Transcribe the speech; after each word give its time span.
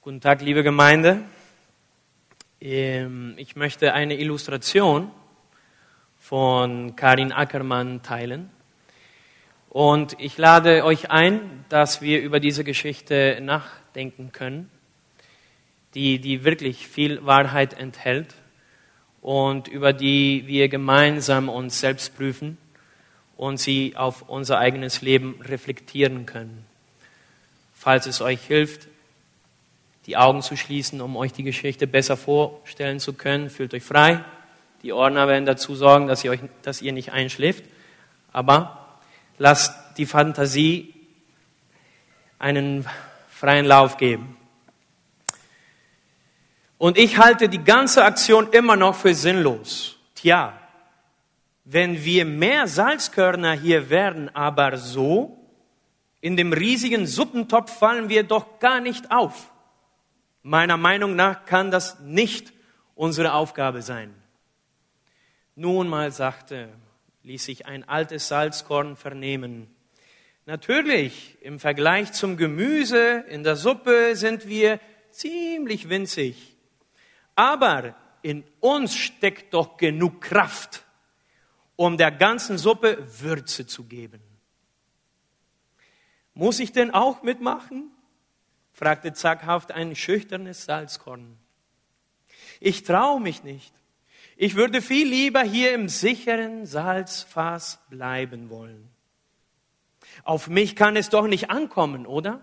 Guten 0.00 0.20
Tag, 0.20 0.42
liebe 0.42 0.62
Gemeinde. 0.62 1.24
Ähm, 2.60 3.34
ich 3.36 3.56
möchte 3.56 3.94
eine 3.94 4.16
Illustration 4.16 5.10
von 6.20 6.94
Karin 6.94 7.32
Ackermann 7.32 8.04
teilen. 8.04 8.48
Und 9.68 10.14
ich 10.20 10.38
lade 10.38 10.84
euch 10.84 11.10
ein, 11.10 11.64
dass 11.68 12.00
wir 12.00 12.22
über 12.22 12.38
diese 12.38 12.62
Geschichte 12.62 13.40
nachdenken 13.42 14.30
können, 14.30 14.70
die, 15.94 16.20
die 16.20 16.44
wirklich 16.44 16.86
viel 16.86 17.26
Wahrheit 17.26 17.74
enthält 17.74 18.36
und 19.20 19.66
über 19.66 19.92
die 19.92 20.44
wir 20.46 20.68
gemeinsam 20.68 21.48
uns 21.48 21.80
selbst 21.80 22.16
prüfen 22.16 22.56
und 23.36 23.58
sie 23.58 23.96
auf 23.96 24.22
unser 24.28 24.58
eigenes 24.58 25.02
Leben 25.02 25.40
reflektieren 25.42 26.24
können. 26.24 26.64
Falls 27.74 28.06
es 28.06 28.20
euch 28.20 28.42
hilft, 28.46 28.86
die 30.08 30.16
Augen 30.16 30.40
zu 30.40 30.56
schließen, 30.56 31.02
um 31.02 31.18
euch 31.18 31.34
die 31.34 31.42
Geschichte 31.42 31.86
besser 31.86 32.16
vorstellen 32.16 32.98
zu 32.98 33.12
können. 33.12 33.50
Fühlt 33.50 33.74
euch 33.74 33.84
frei. 33.84 34.24
Die 34.82 34.94
Ordner 34.94 35.28
werden 35.28 35.44
dazu 35.44 35.74
sorgen, 35.74 36.06
dass 36.06 36.24
ihr, 36.24 36.30
euch, 36.30 36.40
dass 36.62 36.80
ihr 36.80 36.94
nicht 36.94 37.12
einschläft. 37.12 37.62
Aber 38.32 38.96
lasst 39.36 39.74
die 39.98 40.06
Fantasie 40.06 40.94
einen 42.38 42.86
freien 43.28 43.66
Lauf 43.66 43.98
geben. 43.98 44.38
Und 46.78 46.96
ich 46.96 47.18
halte 47.18 47.50
die 47.50 47.62
ganze 47.62 48.02
Aktion 48.02 48.48
immer 48.52 48.76
noch 48.76 48.94
für 48.94 49.14
sinnlos. 49.14 49.98
Tja, 50.14 50.58
wenn 51.66 52.02
wir 52.02 52.24
mehr 52.24 52.66
Salzkörner 52.66 53.52
hier 53.52 53.90
werden, 53.90 54.34
aber 54.34 54.78
so, 54.78 55.36
in 56.22 56.38
dem 56.38 56.54
riesigen 56.54 57.06
Suppentopf 57.06 57.78
fallen 57.78 58.08
wir 58.08 58.22
doch 58.22 58.58
gar 58.58 58.80
nicht 58.80 59.10
auf. 59.10 59.50
Meiner 60.48 60.78
Meinung 60.78 61.14
nach 61.14 61.44
kann 61.44 61.70
das 61.70 62.00
nicht 62.00 62.54
unsere 62.94 63.34
Aufgabe 63.34 63.82
sein. 63.82 64.14
Nun 65.56 65.88
mal 65.88 66.10
sagte, 66.10 66.70
ließ 67.22 67.44
sich 67.44 67.66
ein 67.66 67.86
altes 67.86 68.28
Salzkorn 68.28 68.96
vernehmen. 68.96 69.68
Natürlich, 70.46 71.36
im 71.42 71.58
Vergleich 71.60 72.12
zum 72.12 72.38
Gemüse 72.38 73.26
in 73.28 73.44
der 73.44 73.56
Suppe 73.56 74.16
sind 74.16 74.48
wir 74.48 74.80
ziemlich 75.10 75.90
winzig. 75.90 76.56
Aber 77.34 77.94
in 78.22 78.42
uns 78.60 78.96
steckt 78.96 79.52
doch 79.52 79.76
genug 79.76 80.22
Kraft, 80.22 80.82
um 81.76 81.98
der 81.98 82.10
ganzen 82.10 82.56
Suppe 82.56 82.96
Würze 83.20 83.66
zu 83.66 83.84
geben. 83.84 84.22
Muss 86.32 86.58
ich 86.58 86.72
denn 86.72 86.90
auch 86.94 87.22
mitmachen? 87.22 87.90
Fragte 88.78 89.12
zaghaft 89.12 89.72
ein 89.72 89.96
schüchternes 89.96 90.64
Salzkorn. 90.64 91.36
Ich 92.60 92.84
traue 92.84 93.20
mich 93.20 93.42
nicht. 93.42 93.74
Ich 94.36 94.54
würde 94.54 94.80
viel 94.80 95.08
lieber 95.08 95.42
hier 95.42 95.74
im 95.74 95.88
sicheren 95.88 96.64
Salzfass 96.64 97.80
bleiben 97.90 98.50
wollen. 98.50 98.88
Auf 100.22 100.46
mich 100.46 100.76
kann 100.76 100.94
es 100.94 101.08
doch 101.08 101.26
nicht 101.26 101.50
ankommen, 101.50 102.06
oder? 102.06 102.40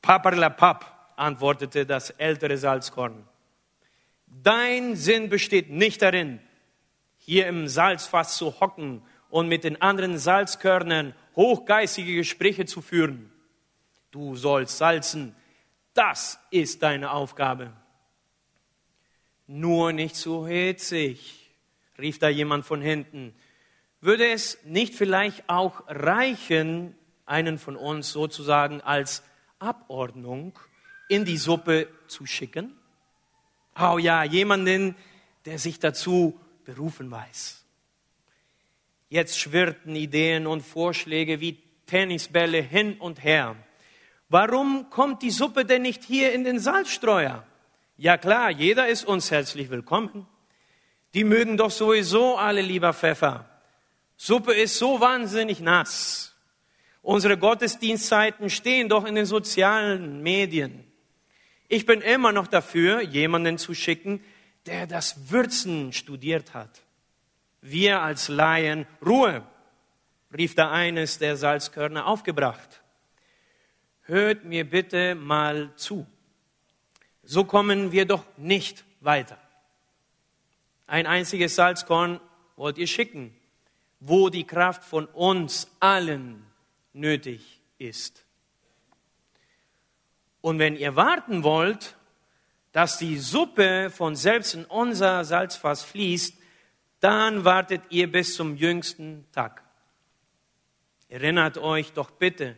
Paperlapap, 0.00 1.12
antwortete 1.16 1.84
das 1.84 2.08
ältere 2.08 2.56
Salzkorn. 2.56 3.28
Dein 4.26 4.96
Sinn 4.96 5.28
besteht 5.28 5.68
nicht 5.68 6.00
darin, 6.00 6.40
hier 7.18 7.48
im 7.48 7.68
Salzfass 7.68 8.38
zu 8.38 8.60
hocken 8.60 9.02
und 9.28 9.48
mit 9.48 9.64
den 9.64 9.82
anderen 9.82 10.16
Salzkörnern 10.16 11.14
hochgeistige 11.36 12.14
Gespräche 12.14 12.64
zu 12.64 12.80
führen. 12.80 13.30
Du 14.10 14.36
sollst 14.36 14.78
salzen. 14.78 15.34
Das 15.94 16.38
ist 16.50 16.82
deine 16.82 17.10
Aufgabe. 17.10 17.72
Nur 19.46 19.92
nicht 19.92 20.16
zu 20.16 20.46
hitzig, 20.46 21.50
rief 21.98 22.18
da 22.18 22.28
jemand 22.28 22.64
von 22.64 22.80
hinten. 22.80 23.34
Würde 24.00 24.28
es 24.28 24.58
nicht 24.64 24.94
vielleicht 24.94 25.48
auch 25.48 25.82
reichen, 25.86 26.94
einen 27.26 27.58
von 27.58 27.76
uns 27.76 28.12
sozusagen 28.12 28.80
als 28.80 29.22
Abordnung 29.58 30.58
in 31.08 31.24
die 31.24 31.36
Suppe 31.36 31.88
zu 32.06 32.26
schicken? 32.26 32.74
Oh 33.78 33.98
ja, 33.98 34.24
jemanden, 34.24 34.96
der 35.44 35.58
sich 35.58 35.78
dazu 35.78 36.38
berufen 36.64 37.10
weiß. 37.10 37.64
Jetzt 39.08 39.38
schwirrten 39.38 39.96
Ideen 39.96 40.46
und 40.46 40.62
Vorschläge 40.62 41.40
wie 41.40 41.62
Tennisbälle 41.86 42.60
hin 42.60 42.98
und 42.98 43.24
her. 43.24 43.56
Warum 44.30 44.90
kommt 44.90 45.22
die 45.22 45.30
Suppe 45.30 45.64
denn 45.64 45.82
nicht 45.82 46.04
hier 46.04 46.32
in 46.32 46.44
den 46.44 46.58
Salzstreuer? 46.58 47.44
Ja 47.96 48.18
klar, 48.18 48.50
jeder 48.50 48.86
ist 48.86 49.04
uns 49.06 49.30
herzlich 49.30 49.70
willkommen. 49.70 50.26
Die 51.14 51.24
mögen 51.24 51.56
doch 51.56 51.70
sowieso 51.70 52.36
alle 52.36 52.60
lieber 52.60 52.92
Pfeffer. 52.92 53.48
Suppe 54.18 54.52
ist 54.52 54.76
so 54.76 55.00
wahnsinnig 55.00 55.60
nass. 55.60 56.36
Unsere 57.00 57.38
Gottesdienstzeiten 57.38 58.50
stehen 58.50 58.90
doch 58.90 59.06
in 59.06 59.14
den 59.14 59.24
sozialen 59.24 60.22
Medien. 60.22 60.84
Ich 61.68 61.86
bin 61.86 62.02
immer 62.02 62.32
noch 62.32 62.48
dafür, 62.48 63.00
jemanden 63.00 63.56
zu 63.56 63.72
schicken, 63.72 64.22
der 64.66 64.86
das 64.86 65.30
Würzen 65.30 65.94
studiert 65.94 66.52
hat. 66.52 66.82
Wir 67.62 68.02
als 68.02 68.28
Laien, 68.28 68.86
Ruhe, 69.04 69.42
rief 70.36 70.54
da 70.54 70.70
eines 70.70 71.16
der 71.16 71.38
Salzkörner 71.38 72.06
aufgebracht 72.06 72.82
hört 74.08 74.44
mir 74.44 74.68
bitte 74.68 75.14
mal 75.14 75.70
zu. 75.76 76.06
So 77.22 77.44
kommen 77.44 77.92
wir 77.92 78.06
doch 78.06 78.24
nicht 78.36 78.84
weiter. 79.00 79.38
Ein 80.86 81.06
einziges 81.06 81.54
Salzkorn 81.54 82.20
wollt 82.56 82.78
ihr 82.78 82.86
schicken, 82.86 83.36
wo 84.00 84.30
die 84.30 84.46
Kraft 84.46 84.82
von 84.82 85.06
uns 85.06 85.70
allen 85.78 86.42
nötig 86.94 87.60
ist. 87.76 88.24
Und 90.40 90.58
wenn 90.58 90.74
ihr 90.76 90.96
warten 90.96 91.42
wollt, 91.42 91.96
dass 92.72 92.96
die 92.96 93.18
Suppe 93.18 93.90
von 93.90 94.16
selbst 94.16 94.54
in 94.54 94.64
unser 94.64 95.24
Salzfass 95.24 95.84
fließt, 95.84 96.34
dann 97.00 97.44
wartet 97.44 97.82
ihr 97.90 98.10
bis 98.10 98.34
zum 98.34 98.56
jüngsten 98.56 99.26
Tag. 99.32 99.62
Erinnert 101.08 101.58
euch 101.58 101.92
doch 101.92 102.10
bitte 102.10 102.56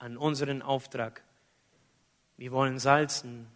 an 0.00 0.16
unseren 0.16 0.62
Auftrag. 0.62 1.22
Wir 2.36 2.50
wollen 2.50 2.78
salzen. 2.78 3.46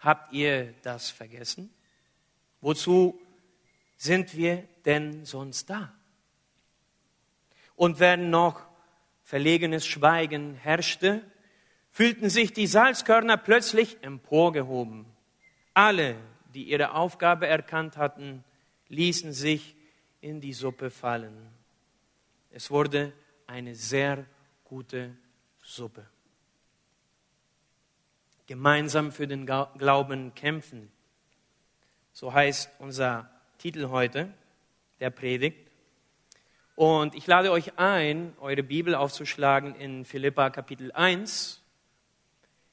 Habt 0.00 0.32
ihr 0.32 0.74
das 0.82 1.08
vergessen? 1.08 1.72
Wozu 2.60 3.18
sind 3.96 4.36
wir 4.36 4.64
denn 4.84 5.24
sonst 5.24 5.70
da? 5.70 5.94
Und 7.76 8.00
wenn 8.00 8.30
noch 8.30 8.66
verlegenes 9.22 9.86
Schweigen 9.86 10.54
herrschte, 10.54 11.22
fühlten 11.90 12.28
sich 12.28 12.52
die 12.52 12.66
Salzkörner 12.66 13.36
plötzlich 13.36 14.02
emporgehoben. 14.02 15.06
Alle, 15.74 16.16
die 16.54 16.64
ihre 16.64 16.94
Aufgabe 16.94 17.46
erkannt 17.46 17.96
hatten, 17.96 18.44
ließen 18.88 19.32
sich 19.32 19.76
in 20.20 20.40
die 20.40 20.52
Suppe 20.52 20.90
fallen. 20.90 21.36
Es 22.50 22.70
wurde 22.70 23.12
eine 23.46 23.76
sehr 23.76 24.26
gute 24.64 25.16
Suppe. 25.62 26.06
Gemeinsam 28.46 29.12
für 29.12 29.26
den 29.26 29.46
Glauben 29.46 30.34
kämpfen. 30.34 30.90
So 32.12 32.32
heißt 32.32 32.68
unser 32.78 33.30
Titel 33.58 33.88
heute 33.88 34.34
der 35.00 35.10
Predigt. 35.10 35.70
Und 36.74 37.14
ich 37.14 37.26
lade 37.26 37.50
euch 37.50 37.78
ein, 37.78 38.34
eure 38.40 38.62
Bibel 38.62 38.94
aufzuschlagen 38.94 39.74
in 39.76 40.04
Philippa 40.04 40.50
Kapitel 40.50 40.90
1, 40.92 41.62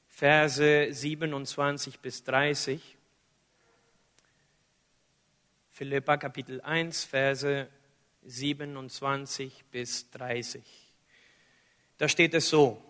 Verse 0.08 0.88
27 0.90 2.00
bis 2.00 2.24
30. 2.24 2.96
Philippa 5.70 6.16
Kapitel 6.16 6.60
1, 6.60 7.04
Verse 7.04 7.68
27 8.24 9.64
bis 9.70 10.10
30. 10.10 10.62
Da 11.96 12.08
steht 12.08 12.34
es 12.34 12.48
so, 12.48 12.82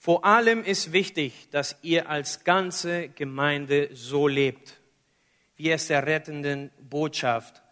vor 0.00 0.24
allem 0.24 0.62
ist 0.62 0.92
wichtig, 0.92 1.48
dass 1.50 1.76
ihr 1.82 2.08
als 2.08 2.44
ganze 2.44 3.08
Gemeinde 3.08 3.90
so 3.92 4.28
lebt, 4.28 4.78
wie 5.56 5.70
es 5.72 5.88
der 5.88 6.06
rettenden 6.06 6.70
Botschaft 6.88 7.62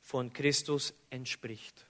von 0.00 0.32
Christus 0.32 0.94
entspricht. 1.10 1.86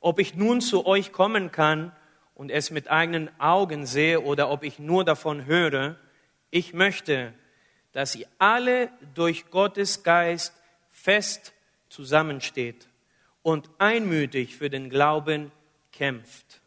Ob 0.00 0.18
ich 0.18 0.34
nun 0.34 0.60
zu 0.60 0.84
euch 0.84 1.12
kommen 1.12 1.50
kann 1.50 1.96
und 2.34 2.50
es 2.50 2.70
mit 2.70 2.90
eigenen 2.90 3.30
Augen 3.40 3.86
sehe 3.86 4.20
oder 4.20 4.50
ob 4.50 4.64
ich 4.64 4.78
nur 4.78 5.02
davon 5.02 5.46
höre, 5.46 5.96
ich 6.50 6.74
möchte, 6.74 7.32
dass 7.92 8.14
ihr 8.14 8.26
alle 8.38 8.90
durch 9.14 9.48
Gottes 9.50 10.02
Geist 10.02 10.52
fest 10.90 11.54
zusammensteht 11.88 12.86
und 13.40 13.70
einmütig 13.78 14.56
für 14.56 14.68
den 14.68 14.90
Glauben 14.90 15.52
kämpft 15.90 16.59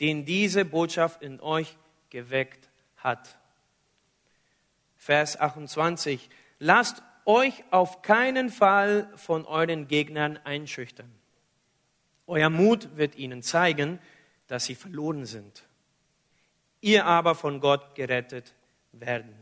den 0.00 0.24
diese 0.24 0.64
Botschaft 0.64 1.22
in 1.22 1.40
euch 1.40 1.76
geweckt 2.10 2.68
hat. 2.96 3.38
Vers 4.96 5.38
28. 5.38 6.28
Lasst 6.58 7.02
euch 7.24 7.64
auf 7.70 8.02
keinen 8.02 8.50
Fall 8.50 9.10
von 9.16 9.44
euren 9.44 9.88
Gegnern 9.88 10.38
einschüchtern. 10.44 11.12
Euer 12.26 12.50
Mut 12.50 12.96
wird 12.96 13.16
ihnen 13.16 13.42
zeigen, 13.42 13.98
dass 14.48 14.64
sie 14.64 14.74
verloren 14.74 15.24
sind. 15.24 15.64
Ihr 16.80 17.06
aber 17.06 17.34
von 17.34 17.60
Gott 17.60 17.94
gerettet 17.94 18.54
werden. 18.92 19.34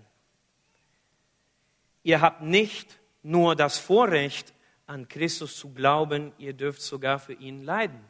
Ihr 2.03 2.21
habt 2.21 2.43
nicht 2.43 2.99
nur 3.23 3.57
das 3.57 3.79
Vorrecht, 3.79 4.53
an 4.87 5.09
Christus 5.09 5.57
zu 5.57 5.73
glauben, 5.75 6.33
ihr 6.39 6.53
dürft 6.53 6.81
sogar 6.81 7.19
für 7.19 7.33
ihn 7.33 7.65
leiden. 7.65 8.01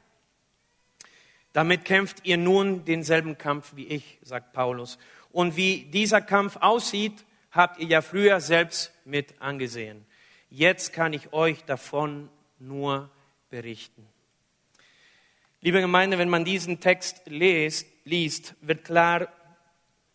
Damit 1.56 1.86
kämpft 1.86 2.26
ihr 2.26 2.36
nun 2.36 2.84
denselben 2.84 3.38
Kampf 3.38 3.76
wie 3.76 3.86
ich, 3.86 4.18
sagt 4.20 4.52
Paulus. 4.52 4.98
Und 5.32 5.56
wie 5.56 5.84
dieser 5.84 6.20
Kampf 6.20 6.58
aussieht, 6.60 7.24
habt 7.50 7.80
ihr 7.80 7.86
ja 7.86 8.02
früher 8.02 8.40
selbst 8.40 8.92
mit 9.06 9.40
angesehen. 9.40 10.04
Jetzt 10.50 10.92
kann 10.92 11.14
ich 11.14 11.32
euch 11.32 11.64
davon 11.64 12.28
nur 12.58 13.08
berichten. 13.48 14.06
Liebe 15.62 15.80
Gemeinde, 15.80 16.18
wenn 16.18 16.28
man 16.28 16.44
diesen 16.44 16.78
Text 16.78 17.22
liest, 17.24 17.86
liest, 18.04 18.54
wird 18.60 18.84
klar, 18.84 19.26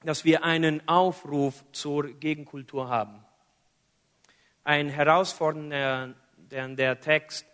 dass 0.04 0.24
wir 0.24 0.44
einen 0.44 0.88
Aufruf 0.88 1.66
zur 1.72 2.04
Gegenkultur 2.20 2.88
haben. 2.88 3.26
Ein 4.64 4.90
herausfordernder 4.90 6.14
der 6.38 7.00
Text 7.00 7.48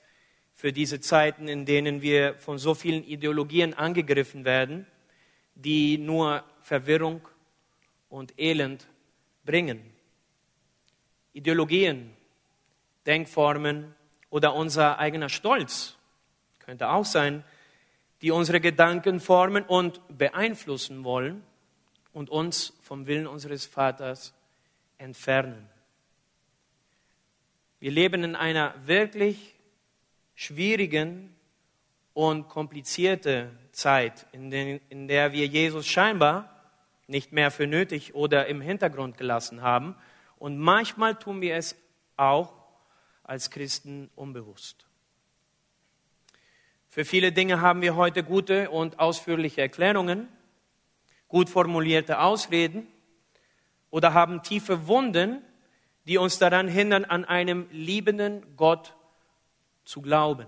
für 0.58 0.74
diese 0.74 1.00
Zeiten, 1.00 1.48
in 1.48 1.66
denen 1.66 2.02
wir 2.02 2.34
von 2.40 2.58
so 2.58 2.74
vielen 2.74 3.04
Ideologien 3.04 3.76
angegriffen 3.76 4.44
werden, 4.44 4.88
die 5.54 6.00
nur 6.00 6.44
Verwirrung 6.64 7.22
und 8.10 8.34
Elend 8.40 8.88
bringen. 9.46 9.80
Ideologien, 11.34 12.12
Denkformen 13.06 13.94
oder 14.32 14.56
unser 14.56 14.98
eigener 14.98 15.30
Stolz 15.30 15.96
könnte 16.58 16.90
auch 16.90 17.06
sein, 17.06 17.44
die 18.24 18.32
unsere 18.32 18.60
Gedanken 18.60 19.20
formen 19.20 19.64
und 19.64 20.02
beeinflussen 20.18 21.04
wollen 21.04 21.44
und 22.14 22.32
uns 22.32 22.74
vom 22.82 23.06
Willen 23.06 23.28
unseres 23.28 23.68
Vaters 23.68 24.34
entfernen. 24.98 25.70
Wir 27.80 27.92
leben 27.92 28.24
in 28.24 28.36
einer 28.36 28.74
wirklich 28.88 29.54
schwierigen 30.38 31.36
und 32.14 32.48
komplizierten 32.48 33.50
Zeit, 33.72 34.28
in, 34.32 34.52
den, 34.52 34.80
in 34.90 35.08
der 35.08 35.34
wir 35.34 35.48
Jesus 35.48 35.88
scheinbar 35.88 36.54
nicht 37.08 37.32
mehr 37.32 37.50
für 37.50 37.66
nötig 37.66 38.14
oder 38.14 38.46
im 38.46 38.62
Hintergrund 38.62 39.18
gelassen 39.18 39.64
haben. 39.64 39.96
Und 40.38 40.60
manchmal 40.60 41.16
tun 41.16 41.42
wir 41.42 41.56
es 41.56 41.76
auch 42.18 42.54
als 43.24 43.50
Christen 43.50 44.12
unbewusst. 44.16 44.86
Für 46.88 47.04
viele 47.04 47.32
Dinge 47.32 47.60
haben 47.60 47.82
wir 47.82 47.96
heute 47.96 48.24
gute 48.24 48.70
und 48.70 49.00
ausführliche 49.00 49.62
Erklärungen, 49.62 50.28
gut 51.28 51.50
formulierte 51.50 52.20
Ausreden 52.20 52.88
oder 53.90 54.14
haben 54.14 54.44
tiefe 54.44 54.88
Wunden, 54.88 55.42
die 56.06 56.20
uns 56.20 56.38
daran 56.38 56.68
hindern, 56.68 57.06
an 57.06 57.26
einem 57.26 57.68
liebenden 57.72 58.56
Gott 58.56 58.94
zu 59.88 60.02
glauben. 60.02 60.48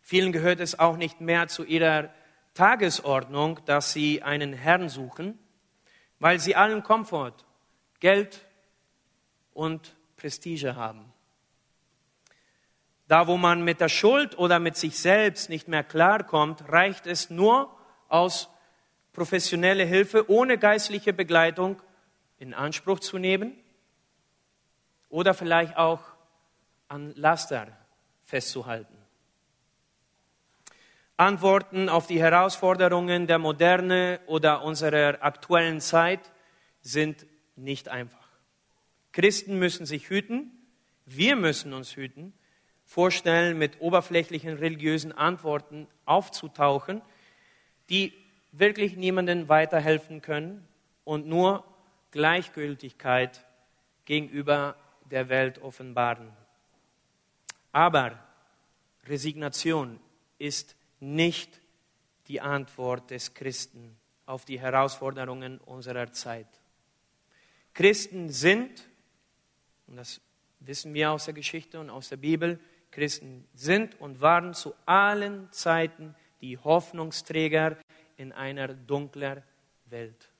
Vielen 0.00 0.32
gehört 0.32 0.58
es 0.58 0.78
auch 0.78 0.96
nicht 0.96 1.20
mehr 1.20 1.46
zu 1.46 1.62
ihrer 1.64 2.10
Tagesordnung, 2.54 3.60
dass 3.66 3.92
sie 3.92 4.22
einen 4.22 4.52
Herrn 4.52 4.88
suchen, 4.88 5.38
weil 6.18 6.40
sie 6.40 6.56
allen 6.56 6.82
Komfort, 6.82 7.44
Geld 8.00 8.44
und 9.52 9.94
Prestige 10.16 10.74
haben. 10.74 11.12
Da, 13.06 13.28
wo 13.28 13.36
man 13.36 13.62
mit 13.62 13.80
der 13.80 13.88
Schuld 13.88 14.36
oder 14.36 14.58
mit 14.58 14.76
sich 14.76 14.98
selbst 14.98 15.48
nicht 15.48 15.68
mehr 15.68 15.84
klarkommt, 15.84 16.68
reicht 16.68 17.06
es 17.06 17.30
nur 17.30 17.70
aus 18.08 18.50
professionelle 19.12 19.84
Hilfe 19.84 20.28
ohne 20.28 20.58
geistliche 20.58 21.12
Begleitung 21.12 21.80
in 22.38 22.54
Anspruch 22.54 22.98
zu 22.98 23.18
nehmen 23.18 23.56
oder 25.08 25.32
vielleicht 25.32 25.76
auch 25.76 26.15
an 26.88 27.12
Laster 27.16 27.68
festzuhalten. 28.24 28.96
Antworten 31.16 31.88
auf 31.88 32.06
die 32.06 32.20
Herausforderungen 32.20 33.26
der 33.26 33.38
Moderne 33.38 34.20
oder 34.26 34.62
unserer 34.62 35.22
aktuellen 35.22 35.80
Zeit 35.80 36.20
sind 36.82 37.26
nicht 37.56 37.88
einfach. 37.88 38.28
Christen 39.12 39.58
müssen 39.58 39.86
sich 39.86 40.10
hüten, 40.10 40.50
wir 41.06 41.36
müssen 41.36 41.72
uns 41.72 41.96
hüten, 41.96 42.34
vorstellen, 42.84 43.56
mit 43.56 43.80
oberflächlichen 43.80 44.58
religiösen 44.58 45.12
Antworten 45.12 45.88
aufzutauchen, 46.04 47.00
die 47.88 48.12
wirklich 48.52 48.96
niemandem 48.96 49.48
weiterhelfen 49.48 50.20
können 50.20 50.66
und 51.04 51.26
nur 51.26 51.64
Gleichgültigkeit 52.10 53.44
gegenüber 54.04 54.76
der 55.10 55.28
Welt 55.28 55.62
offenbaren. 55.62 56.28
Aber 57.76 58.18
Resignation 59.04 60.00
ist 60.38 60.76
nicht 60.98 61.60
die 62.26 62.40
Antwort 62.40 63.10
des 63.10 63.34
Christen 63.34 63.98
auf 64.24 64.46
die 64.46 64.58
Herausforderungen 64.58 65.58
unserer 65.58 66.10
Zeit. 66.10 66.46
Christen 67.74 68.30
sind, 68.30 68.88
und 69.88 69.96
das 69.96 70.22
wissen 70.60 70.94
wir 70.94 71.10
aus 71.10 71.26
der 71.26 71.34
Geschichte 71.34 71.78
und 71.78 71.90
aus 71.90 72.08
der 72.08 72.16
Bibel, 72.16 72.58
Christen 72.90 73.46
sind 73.52 74.00
und 74.00 74.22
waren 74.22 74.54
zu 74.54 74.72
allen 74.86 75.52
Zeiten 75.52 76.14
die 76.40 76.56
Hoffnungsträger 76.56 77.76
in 78.16 78.32
einer 78.32 78.68
dunkler 78.68 79.42
Welt. 79.84 80.30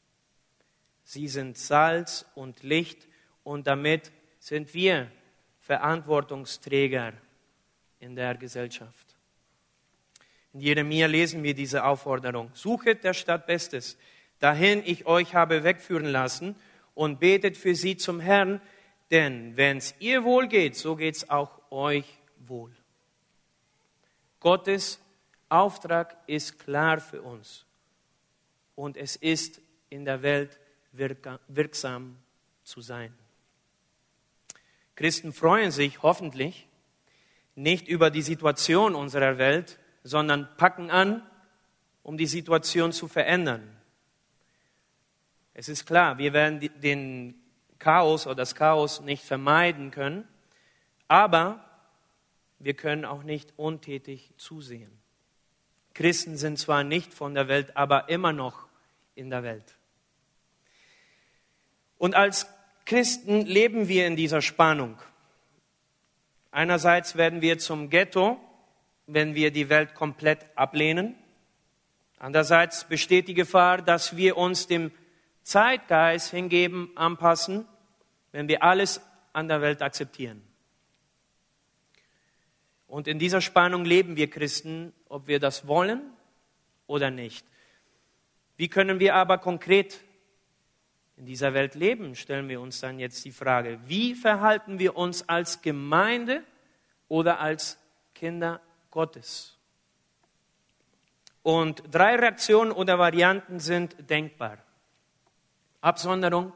Sie 1.05 1.29
sind 1.29 1.59
Salz 1.59 2.25
und 2.35 2.63
Licht 2.63 3.07
und 3.45 3.67
damit 3.67 4.11
sind 4.39 4.73
wir 4.73 5.11
Verantwortungsträger 5.61 7.13
in 8.01 8.17
der 8.17 8.35
Gesellschaft. 8.35 9.17
In 10.53 10.61
Jeremia 10.61 11.07
lesen 11.07 11.43
wir 11.43 11.55
diese 11.55 11.85
Aufforderung. 11.85 12.51
Suchet 12.55 13.05
der 13.05 13.15
Stadt 13.15 13.47
Bestes, 13.47 13.99
dahin 14.39 14.83
ich 14.85 15.07
euch 15.07 15.35
habe 15.35 15.65
wegführen 15.65 16.07
lassen, 16.07 16.57
und 16.97 17.21
betet 17.21 17.59
für 17.59 17.75
sie 17.75 17.97
zum 17.99 18.21
Herrn, 18.21 18.61
denn 19.11 19.57
wenn 19.57 19.77
es 19.77 19.95
ihr 20.01 20.25
wohl 20.25 20.49
geht, 20.49 20.77
so 20.77 20.97
geht 20.97 21.15
es 21.15 21.31
auch 21.31 21.61
euch 21.71 22.07
wohl. 22.39 22.75
Gottes 24.41 24.99
Auftrag 25.49 26.17
ist 26.27 26.59
klar 26.59 26.99
für 26.99 27.21
uns 27.21 27.67
und 28.75 28.97
es 28.97 29.15
ist 29.15 29.61
in 29.91 30.07
der 30.07 30.23
Welt 30.23 30.59
wirksam 30.93 32.17
zu 32.65 32.81
sein. 32.81 33.13
Christen 34.95 35.35
freuen 35.35 35.71
sich 35.71 36.03
hoffentlich 36.03 36.67
nicht 37.57 37.89
über 37.89 38.11
die 38.11 38.23
Situation 38.23 38.95
unserer 38.95 39.39
Welt, 39.39 39.79
sondern 40.05 40.49
packen 40.57 40.91
an, 40.91 41.29
um 42.03 42.17
die 42.17 42.27
Situation 42.27 42.93
zu 42.93 43.09
verändern. 43.09 43.77
Es 45.53 45.69
ist 45.69 45.87
klar, 45.87 46.19
wir 46.19 46.33
werden 46.33 46.61
den 46.81 47.35
Chaos 47.79 48.27
oder 48.27 48.37
das 48.37 48.55
Chaos 48.55 49.01
nicht 49.01 49.25
vermeiden 49.25 49.91
können, 49.91 50.29
aber 51.09 51.65
wir 52.59 52.75
können 52.75 53.05
auch 53.05 53.23
nicht 53.23 53.55
untätig 53.57 54.33
zusehen. 54.37 54.93
Christen 55.95 56.37
sind 56.37 56.59
zwar 56.59 56.85
nicht 56.85 57.15
von 57.15 57.35
der 57.35 57.49
Welt, 57.49 57.77
aber 57.77 58.09
immer 58.11 58.33
noch 58.33 58.67
in 59.15 59.31
der 59.31 59.43
Welt. 59.43 59.75
Und 61.99 62.15
als 62.15 62.47
Christen 62.85 63.41
leben 63.41 63.89
wir 63.89 64.07
in 64.07 64.15
dieser 64.15 64.43
Spannung. 64.43 64.99
Einerseits 66.57 67.17
werden 67.17 67.43
wir 67.43 67.59
zum 67.59 67.91
Ghetto, 67.91 68.41
wenn 69.07 69.35
wir 69.35 69.51
die 69.51 69.69
Welt 69.69 69.95
komplett 69.95 70.47
ablehnen. 70.55 71.15
Andererseits 72.19 72.89
besteht 72.89 73.29
die 73.29 73.35
Gefahr, 73.35 73.83
dass 73.83 74.17
wir 74.17 74.39
uns 74.39 74.67
dem 74.67 74.91
Zeitgeist 75.43 76.31
hingeben, 76.31 76.91
anpassen, 76.95 77.69
wenn 78.33 78.49
wir 78.49 78.63
alles 78.63 79.03
an 79.35 79.49
der 79.49 79.61
Welt 79.61 79.83
akzeptieren. 79.83 80.43
Und 82.87 83.07
in 83.07 83.19
dieser 83.19 83.43
Spannung 83.43 83.85
leben 83.85 84.17
wir 84.17 84.31
Christen, 84.31 84.95
ob 85.11 85.27
wir 85.27 85.41
das 85.41 85.67
wollen 85.67 86.01
oder 86.87 87.11
nicht. 87.11 87.45
Wie 88.57 88.69
können 88.69 88.99
wir 88.99 89.15
aber 89.15 89.37
konkret 89.37 90.01
in 91.17 91.25
dieser 91.25 91.55
Welt 91.55 91.75
leben, 91.75 92.15
stellen 92.15 92.49
wir 92.49 92.61
uns 92.61 92.81
dann 92.81 92.99
jetzt 92.99 93.25
die 93.25 93.33
Frage, 93.33 93.79
wie 93.87 94.15
verhalten 94.15 94.79
wir 94.79 94.97
uns 94.97 95.29
als 95.29 95.63
Gemeinde 95.63 96.43
oder 97.09 97.41
als 97.41 97.79
Kinder 98.15 98.61
Gottes? 98.91 99.57
Und 101.43 101.83
drei 101.91 102.17
Reaktionen 102.17 102.73
oder 102.73 102.99
Varianten 102.99 103.61
sind 103.61 104.11
denkbar. 104.11 104.59
Absonderung, 105.81 106.53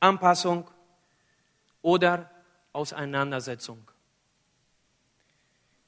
Anpassung 0.00 0.68
oder 1.82 2.30
Auseinandersetzung. 2.72 3.90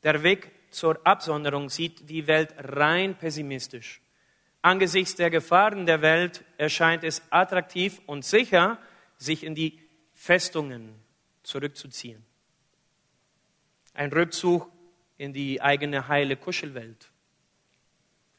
Der 0.03 0.23
Weg 0.23 0.53
zur 0.71 1.01
Absonderung 1.05 1.71
sieht 1.71 2.09
die 2.09 2.27
Welt 2.27 2.55
rein 2.59 3.17
pessimistisch. 3.17 4.01
Angesichts 4.67 5.15
der 5.15 5.31
Gefahren 5.31 5.87
der 5.87 6.03
Welt 6.03 6.45
erscheint 6.59 7.05
es 7.05 7.23
attraktiv 7.31 8.01
und 8.07 8.25
sicher, 8.25 8.79
sich 9.17 9.45
in 9.45 9.55
die 9.55 9.79
Festungen 10.13 10.93
zurückzuziehen. 11.45 12.27
Ein 13.95 14.13
Rückzug 14.13 14.69
in 15.19 15.33
die 15.33 15.63
eigene 15.63 16.09
heile 16.09 16.37
Kuschelwelt. 16.37 17.13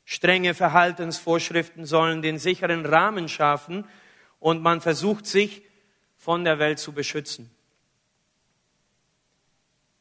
Strenge 0.04 0.54
Verhaltensvorschriften 0.54 1.86
sollen 1.86 2.22
den 2.22 2.40
sicheren 2.40 2.86
Rahmen 2.86 3.30
schaffen 3.30 3.88
und 4.42 4.62
man 4.62 4.82
versucht 4.82 5.28
sich 5.28 5.62
von 6.18 6.44
der 6.44 6.60
Welt 6.60 6.80
zu 6.80 6.92
beschützen. 6.92 7.50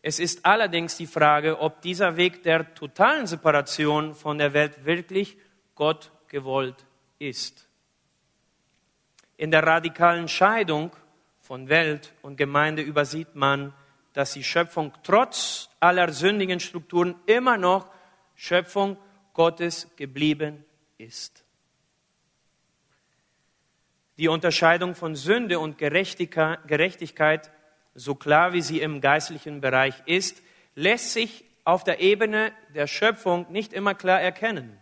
Es 0.03 0.19
ist 0.19 0.45
allerdings 0.45 0.97
die 0.97 1.07
Frage, 1.07 1.61
ob 1.61 1.83
dieser 1.83 2.17
Weg 2.17 2.43
der 2.43 2.75
totalen 2.75 3.29
Separation 3.29 4.13
von 4.13 4.39
der 4.39 4.55
Welt 4.55 4.85
wirklich 4.85 5.37
Gott 5.77 6.11
gewollt 6.29 6.85
ist. 7.19 7.69
In 9.37 9.51
der 9.51 9.63
radikalen 9.63 10.29
Scheidung 10.29 10.91
von 11.41 11.69
Welt 11.69 12.13
und 12.23 12.37
Gemeinde 12.37 12.83
übersieht 12.83 13.35
man, 13.35 13.73
dass 14.13 14.33
die 14.33 14.45
Schöpfung 14.45 14.93
trotz 15.03 15.69
aller 15.79 16.13
sündigen 16.13 16.59
Strukturen 16.59 17.15
immer 17.27 17.59
noch 17.59 17.91
Schöpfung 18.35 18.97
Gottes 19.35 19.89
geblieben 19.97 20.65
ist. 20.97 21.45
Die 24.17 24.29
Unterscheidung 24.29 24.95
von 24.95 25.15
Sünde 25.15 25.59
und 25.59 25.77
Gerechtigkeit 25.77 27.51
so 27.97 28.15
klar 28.15 28.53
wie 28.53 28.63
sie 28.63 28.81
im 28.81 29.01
geistlichen 29.01 29.61
Bereich 29.61 29.95
ist, 30.07 30.43
lässt 30.75 31.13
sich 31.13 31.45
auf 31.65 31.83
der 31.83 32.01
Ebene 32.01 32.53
der 32.75 32.87
Schöpfung 32.87 33.47
nicht 33.51 33.73
immer 33.73 33.95
klar 33.95 34.21
erkennen. 34.21 34.81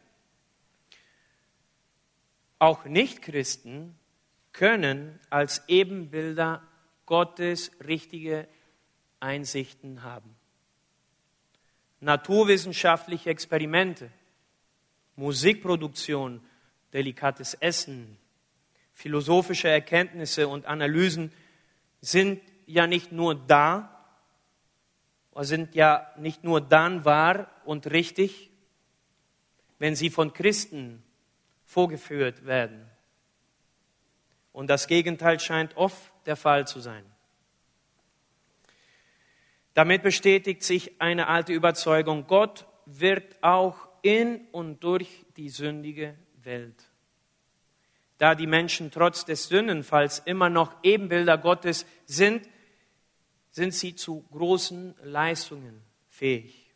Auch 2.59 2.85
Nichtchristen 2.85 3.95
können 4.53 5.19
als 5.31 5.63
Ebenbilder 5.69 6.63
Gottes 7.07 7.71
richtige 7.87 8.49
Einsichten 9.21 10.03
haben. 10.03 10.35
Naturwissenschaftliche 12.01 13.31
Experimente, 13.31 14.11
Musikproduktion, 15.17 16.41
delikates 16.93 17.55
Essen, 17.55 18.19
philosophische 18.93 19.69
Erkenntnisse 19.69 20.49
und 20.49 20.67
Analysen 20.67 21.33
sind 22.01 22.41
ja 22.67 22.87
nicht 22.87 23.13
nur 23.13 23.35
da, 23.35 23.91
sind 25.41 25.75
ja 25.75 26.13
nicht 26.17 26.45
nur 26.45 26.61
dann 26.61 27.05
wahr 27.05 27.51
und 27.65 27.89
richtig, 27.89 28.51
wenn 29.79 29.97
sie 29.97 30.11
von 30.11 30.33
Christen 30.33 31.03
vorgeführt 31.75 32.47
werden. 32.47 32.89
Und 34.53 34.69
das 34.69 34.87
Gegenteil 34.87 35.41
scheint 35.41 35.77
oft 35.77 36.13
der 36.25 36.37
Fall 36.37 36.69
zu 36.69 36.79
sein. 36.79 37.05
Damit 39.75 40.05
bestätigt 40.05 40.63
sich 40.63 41.01
eine 41.01 41.27
alte 41.27 41.53
Überzeugung, 41.53 42.29
Gott 42.29 42.65
wirkt 42.87 43.43
auch 43.43 43.89
in 44.03 44.47
und 44.53 44.85
durch 44.85 45.27
die 45.37 45.49
sündige 45.49 46.17
Welt. 46.45 46.81
Da 48.19 48.37
die 48.37 48.47
Menschen 48.47 48.93
trotz 48.93 49.25
des 49.25 49.49
Sündenfalls 49.49 50.21
immer 50.21 50.51
noch 50.51 50.77
Ebenbilder 50.85 51.39
Gottes 51.39 51.87
sind, 52.07 52.49
sind 53.51 53.75
sie 53.75 53.97
zu 53.97 54.23
großen 54.31 54.95
Leistungen 55.03 55.83
fähig. 56.09 56.73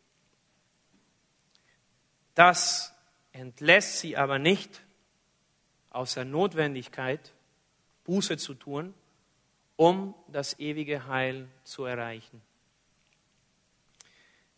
Das 2.35 2.93
entlässt 3.31 4.01
sie 4.01 4.17
aber 4.17 4.41
nicht 4.41 4.83
aus 5.91 6.15
der 6.15 6.25
Notwendigkeit, 6.25 7.33
Buße 8.05 8.37
zu 8.37 8.55
tun, 8.55 8.95
um 9.77 10.15
das 10.29 10.59
ewige 10.59 11.07
Heil 11.07 11.49
zu 11.65 11.85
erreichen. 11.85 12.43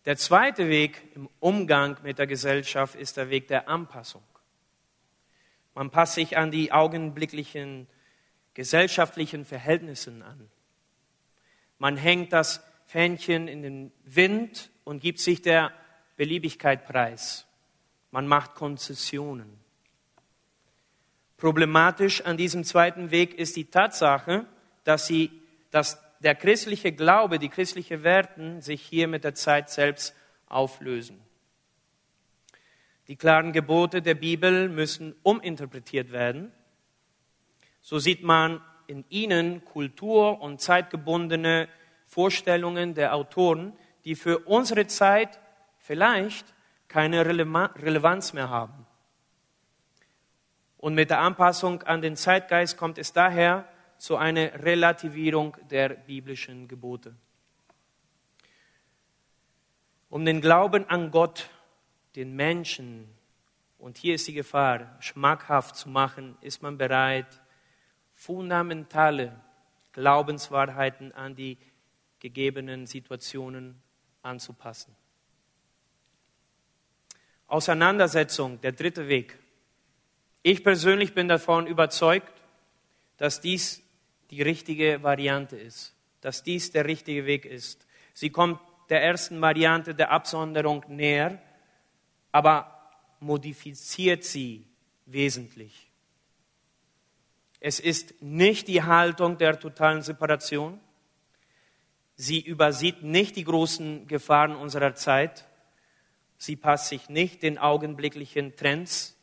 Der 0.06 0.16
zweite 0.16 0.68
Weg 0.68 1.02
im 1.14 1.28
Umgang 1.40 1.98
mit 2.02 2.18
der 2.18 2.26
Gesellschaft 2.26 2.94
ist 2.94 3.18
der 3.18 3.28
Weg 3.28 3.48
der 3.48 3.68
Anpassung. 3.68 4.22
Man 5.74 5.90
passt 5.90 6.14
sich 6.14 6.38
an 6.38 6.50
die 6.50 6.72
augenblicklichen 6.72 7.86
gesellschaftlichen 8.54 9.44
Verhältnissen 9.44 10.22
an. 10.22 10.50
Man 11.78 11.96
hängt 11.96 12.32
das 12.32 12.64
Fähnchen 12.86 13.46
in 13.46 13.62
den 13.62 13.92
Wind 14.04 14.70
und 14.84 15.00
gibt 15.00 15.20
sich 15.20 15.42
der 15.42 15.72
Beliebigkeit 16.16 16.84
preis. 16.86 17.46
Man 18.10 18.26
macht 18.26 18.54
Konzessionen. 18.54 19.59
Problematisch 21.40 22.20
an 22.26 22.36
diesem 22.36 22.64
zweiten 22.64 23.10
Weg 23.10 23.32
ist 23.38 23.56
die 23.56 23.64
Tatsache, 23.64 24.44
dass, 24.84 25.06
sie, 25.06 25.30
dass 25.70 25.98
der 26.20 26.34
christliche 26.34 26.92
Glaube, 26.92 27.38
die 27.38 27.48
christlichen 27.48 28.02
Werten 28.02 28.60
sich 28.60 28.82
hier 28.82 29.08
mit 29.08 29.24
der 29.24 29.34
Zeit 29.34 29.70
selbst 29.70 30.14
auflösen. 30.48 31.18
Die 33.08 33.16
klaren 33.16 33.52
Gebote 33.52 34.02
der 34.02 34.16
Bibel 34.16 34.68
müssen 34.68 35.14
uminterpretiert 35.22 36.12
werden. 36.12 36.52
So 37.80 37.98
sieht 37.98 38.22
man 38.22 38.60
in 38.86 39.06
ihnen 39.08 39.64
kultur- 39.64 40.42
und 40.42 40.60
zeitgebundene 40.60 41.68
Vorstellungen 42.06 42.92
der 42.92 43.14
Autoren, 43.14 43.72
die 44.04 44.14
für 44.14 44.40
unsere 44.40 44.86
Zeit 44.88 45.40
vielleicht 45.78 46.44
keine 46.86 47.24
Relevanz 47.24 48.34
mehr 48.34 48.50
haben. 48.50 48.86
Und 50.80 50.94
mit 50.94 51.10
der 51.10 51.20
Anpassung 51.20 51.82
an 51.82 52.00
den 52.00 52.16
Zeitgeist 52.16 52.78
kommt 52.78 52.96
es 52.96 53.12
daher 53.12 53.68
zu 53.98 54.16
einer 54.16 54.64
Relativierung 54.64 55.54
der 55.70 55.90
biblischen 55.90 56.68
Gebote. 56.68 57.14
Um 60.08 60.24
den 60.24 60.40
Glauben 60.40 60.88
an 60.88 61.10
Gott, 61.10 61.50
den 62.16 62.34
Menschen, 62.34 63.06
und 63.76 63.98
hier 63.98 64.14
ist 64.14 64.26
die 64.26 64.32
Gefahr, 64.32 64.96
schmackhaft 65.00 65.76
zu 65.76 65.90
machen, 65.90 66.38
ist 66.40 66.62
man 66.62 66.78
bereit, 66.78 67.42
fundamentale 68.14 69.38
Glaubenswahrheiten 69.92 71.12
an 71.12 71.34
die 71.34 71.58
gegebenen 72.20 72.86
Situationen 72.86 73.82
anzupassen. 74.22 74.96
Auseinandersetzung, 77.48 78.58
der 78.62 78.72
dritte 78.72 79.08
Weg. 79.08 79.39
Ich 80.42 80.64
persönlich 80.64 81.14
bin 81.14 81.28
davon 81.28 81.66
überzeugt, 81.66 82.32
dass 83.18 83.40
dies 83.40 83.82
die 84.30 84.40
richtige 84.40 85.02
Variante 85.02 85.56
ist, 85.56 85.94
dass 86.22 86.42
dies 86.42 86.70
der 86.70 86.86
richtige 86.86 87.26
Weg 87.26 87.44
ist. 87.44 87.86
Sie 88.14 88.30
kommt 88.30 88.60
der 88.88 89.02
ersten 89.02 89.40
Variante 89.40 89.94
der 89.94 90.10
Absonderung 90.10 90.84
näher, 90.88 91.40
aber 92.32 92.90
modifiziert 93.20 94.24
sie 94.24 94.66
wesentlich. 95.04 95.90
Es 97.60 97.78
ist 97.78 98.22
nicht 98.22 98.68
die 98.68 98.82
Haltung 98.82 99.36
der 99.36 99.60
totalen 99.60 100.00
Separation. 100.00 100.80
Sie 102.16 102.40
übersieht 102.40 103.02
nicht 103.02 103.36
die 103.36 103.44
großen 103.44 104.06
Gefahren 104.06 104.56
unserer 104.56 104.94
Zeit. 104.94 105.46
Sie 106.38 106.56
passt 106.56 106.88
sich 106.88 107.10
nicht 107.10 107.42
den 107.42 107.58
augenblicklichen 107.58 108.56
Trends 108.56 109.19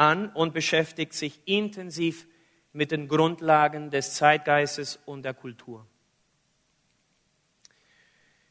an 0.00 0.30
und 0.30 0.54
beschäftigt 0.54 1.12
sich 1.12 1.40
intensiv 1.44 2.26
mit 2.72 2.90
den 2.90 3.06
Grundlagen 3.06 3.90
des 3.90 4.14
Zeitgeistes 4.14 4.98
und 5.04 5.24
der 5.24 5.34
Kultur. 5.34 5.86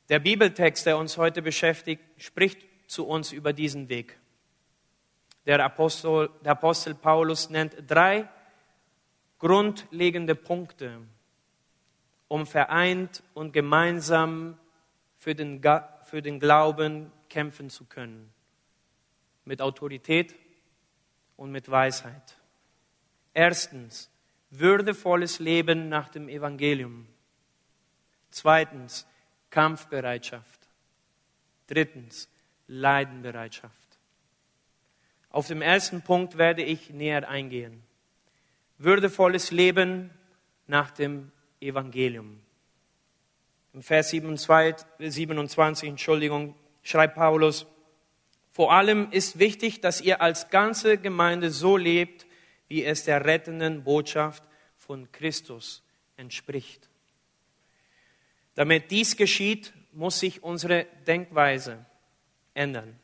Der 0.09 0.19
Bibeltext, 0.19 0.85
der 0.85 0.99
uns 0.99 1.17
heute 1.17 1.41
beschäftigt, 1.41 2.03
spricht 2.17 2.59
zu 2.85 3.07
uns 3.07 3.31
über 3.31 3.51
diesen 3.51 3.89
Weg. 3.89 4.19
Der 5.47 5.63
Apostel, 5.65 6.29
der 6.45 6.51
Apostel 6.51 6.93
Paulus 6.93 7.49
nennt 7.49 7.75
drei 7.87 8.29
grundlegende 9.39 10.35
Punkte, 10.35 10.99
um 12.27 12.45
vereint 12.45 13.23
und 13.33 13.53
gemeinsam 13.53 14.59
für 15.17 15.33
den, 15.33 15.63
für 16.03 16.21
den 16.21 16.39
Glauben 16.39 17.11
kämpfen 17.27 17.71
zu 17.71 17.85
können. 17.85 18.31
Mit 19.45 19.63
Autorität 19.63 20.35
und 21.39 21.51
mit 21.51 21.71
Weisheit. 21.71 22.35
Erstens, 23.33 24.09
würdevolles 24.49 25.39
Leben 25.39 25.87
nach 25.87 26.09
dem 26.09 26.27
Evangelium. 26.27 27.07
Zweitens, 28.29 29.07
Kampfbereitschaft. 29.49 30.59
Drittens, 31.67 32.27
Leidenbereitschaft. 32.67 33.73
Auf 35.29 35.47
den 35.47 35.61
ersten 35.61 36.01
Punkt 36.01 36.37
werde 36.37 36.61
ich 36.61 36.89
näher 36.89 37.27
eingehen. 37.29 37.83
würdevolles 38.77 39.51
Leben 39.51 40.09
nach 40.67 40.91
dem 40.91 41.31
Evangelium. 41.59 42.39
Im 43.73 43.83
Vers 43.83 44.09
27, 44.09 45.89
Entschuldigung, 45.89 46.55
schreibt 46.81 47.15
Paulus, 47.15 47.65
vor 48.59 48.73
allem 48.73 49.09
ist 49.11 49.39
wichtig, 49.39 49.79
dass 49.79 50.01
ihr 50.01 50.21
als 50.21 50.49
ganze 50.49 50.97
Gemeinde 50.97 51.49
so 51.49 51.77
lebt, 51.77 52.27
wie 52.67 52.83
es 52.83 53.05
der 53.05 53.23
rettenden 53.23 53.85
Botschaft 53.85 54.43
von 54.75 55.09
Christus 55.13 55.81
entspricht. 56.17 56.89
Damit 58.55 58.91
dies 58.91 59.15
geschieht, 59.15 59.71
muss 59.93 60.19
sich 60.19 60.43
unsere 60.43 60.87
Denkweise 61.07 61.85
ändern. 62.53 62.99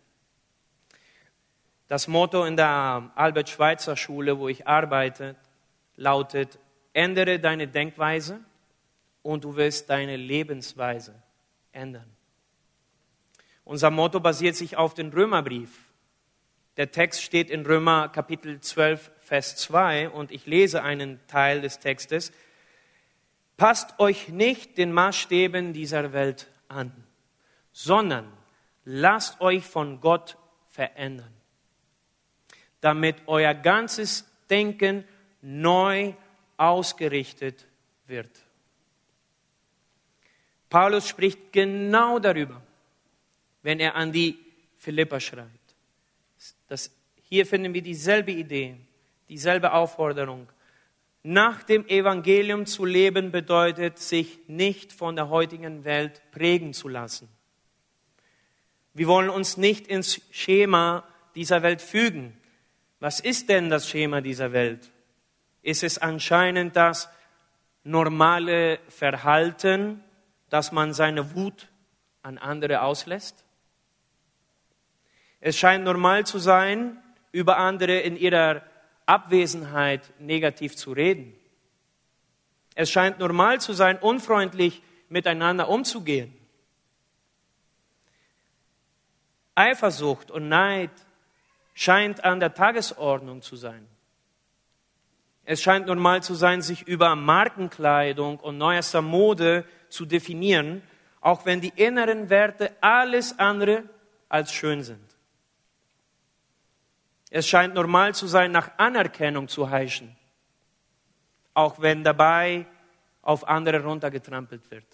Das 1.88 2.10
Motto 2.10 2.44
in 2.44 2.58
der 2.58 3.14
Albert-Schweitzer-Schule, 3.16 4.38
wo 4.38 4.50
ich 4.50 4.68
arbeite, 4.68 5.38
lautet, 5.96 6.60
ändere 6.92 7.40
deine 7.40 7.70
Denkweise 7.70 8.42
und 9.22 9.46
du 9.46 9.56
wirst 9.56 9.90
deine 9.90 10.18
Lebensweise 10.18 11.16
ändern. 11.72 12.15
Unser 13.66 13.90
Motto 13.90 14.20
basiert 14.20 14.56
sich 14.56 14.78
auf 14.78 14.94
den 14.94 15.12
Römerbrief. 15.12 15.72
Der 16.78 16.92
Text 16.92 17.24
steht 17.24 17.50
in 17.50 17.66
Römer 17.66 18.10
Kapitel 18.10 18.60
12, 18.62 19.12
Vers 19.22 19.56
2 19.58 20.10
und 20.10 20.32
ich 20.32 20.46
lese 20.46 20.84
einen 20.84 21.20
Teil 21.28 21.62
des 21.62 21.80
Textes. 21.80 22.32
Passt 23.58 24.00
euch 24.00 24.30
nicht 24.30 24.78
den 24.78 24.92
Maßstäben 24.92 25.74
dieser 25.74 26.14
Welt 26.14 26.48
an, 26.68 26.92
sondern 27.72 28.32
lasst 28.84 29.42
euch 29.42 29.66
von 29.66 30.00
Gott 30.00 30.38
verändern, 30.70 31.34
damit 32.82 33.16
euer 33.26 33.54
ganzes 33.54 34.30
Denken 34.50 35.06
neu 35.42 36.14
ausgerichtet 36.58 37.66
wird. 38.06 38.30
Paulus 40.70 41.08
spricht 41.08 41.54
genau 41.54 42.20
darüber, 42.20 42.62
wenn 43.66 43.80
er 43.80 43.96
an 43.96 44.12
die 44.12 44.38
Philipper 44.78 45.20
schreibt. 45.20 45.76
Das, 46.68 46.92
hier 47.24 47.48
finden 47.48 47.74
wir 47.74 47.82
dieselbe 47.82 48.32
Idee, 48.32 48.78
dieselbe 49.28 49.74
Aufforderung. 49.74 50.48
Nach 51.24 51.64
dem 51.64 51.88
Evangelium 51.88 52.68
zu 52.68 52.86
leben 52.86 53.32
bedeutet, 53.32 53.98
sich 53.98 54.38
nicht 54.48 54.94
von 54.94 55.16
der 55.16 55.30
heutigen 55.30 55.84
Welt 55.84 56.22
prägen 56.30 56.74
zu 56.74 56.90
lassen. 56.90 57.28
Wir 58.94 59.08
wollen 59.08 59.32
uns 59.32 59.58
nicht 59.58 59.88
ins 59.88 60.22
Schema 60.30 61.04
dieser 61.34 61.64
Welt 61.64 61.82
fügen. 61.82 62.38
Was 63.00 63.20
ist 63.20 63.50
denn 63.50 63.72
das 63.72 63.90
Schema 63.90 64.22
dieser 64.22 64.54
Welt? 64.54 64.92
Ist 65.64 65.82
es 65.82 65.98
anscheinend 65.98 66.76
das 66.76 67.10
normale 67.84 68.78
Verhalten, 68.90 70.04
dass 70.52 70.72
man 70.72 70.94
seine 70.94 71.34
Wut 71.34 71.68
an 72.22 72.38
andere 72.38 72.84
auslässt? 72.84 73.45
Es 75.46 75.60
scheint 75.60 75.84
normal 75.84 76.26
zu 76.26 76.40
sein, 76.40 76.98
über 77.32 77.58
andere 77.58 78.00
in 78.00 78.18
ihrer 78.18 78.64
Abwesenheit 79.06 80.02
negativ 80.18 80.76
zu 80.76 80.92
reden. 80.92 81.36
Es 82.74 82.90
scheint 82.90 83.20
normal 83.20 83.62
zu 83.62 83.74
sein, 83.74 84.00
unfreundlich 84.00 84.82
miteinander 85.08 85.70
umzugehen. 85.70 86.36
Eifersucht 89.54 90.32
und 90.32 90.50
Neid 90.50 90.90
scheint 91.76 92.24
an 92.24 92.40
der 92.40 92.56
Tagesordnung 92.56 93.44
zu 93.44 93.56
sein. 93.56 93.86
Es 95.44 95.62
scheint 95.62 95.86
normal 95.86 96.24
zu 96.24 96.34
sein, 96.34 96.64
sich 96.64 96.88
über 96.88 97.16
Markenkleidung 97.16 98.40
und 98.40 98.58
neuester 98.58 99.04
Mode 99.04 99.64
zu 99.90 100.08
definieren, 100.08 100.82
auch 101.22 101.46
wenn 101.46 101.62
die 101.62 101.74
inneren 101.76 102.32
Werte 102.32 102.76
alles 102.82 103.38
andere 103.38 103.84
als 104.28 104.52
schön 104.52 104.82
sind. 104.82 105.15
Es 107.30 107.48
scheint 107.48 107.74
normal 107.74 108.14
zu 108.14 108.28
sein, 108.28 108.52
nach 108.52 108.72
Anerkennung 108.78 109.48
zu 109.48 109.70
heischen, 109.70 110.16
auch 111.54 111.80
wenn 111.80 112.04
dabei 112.04 112.66
auf 113.22 113.48
andere 113.48 113.84
runtergetrampelt 113.84 114.70
wird. 114.70 114.86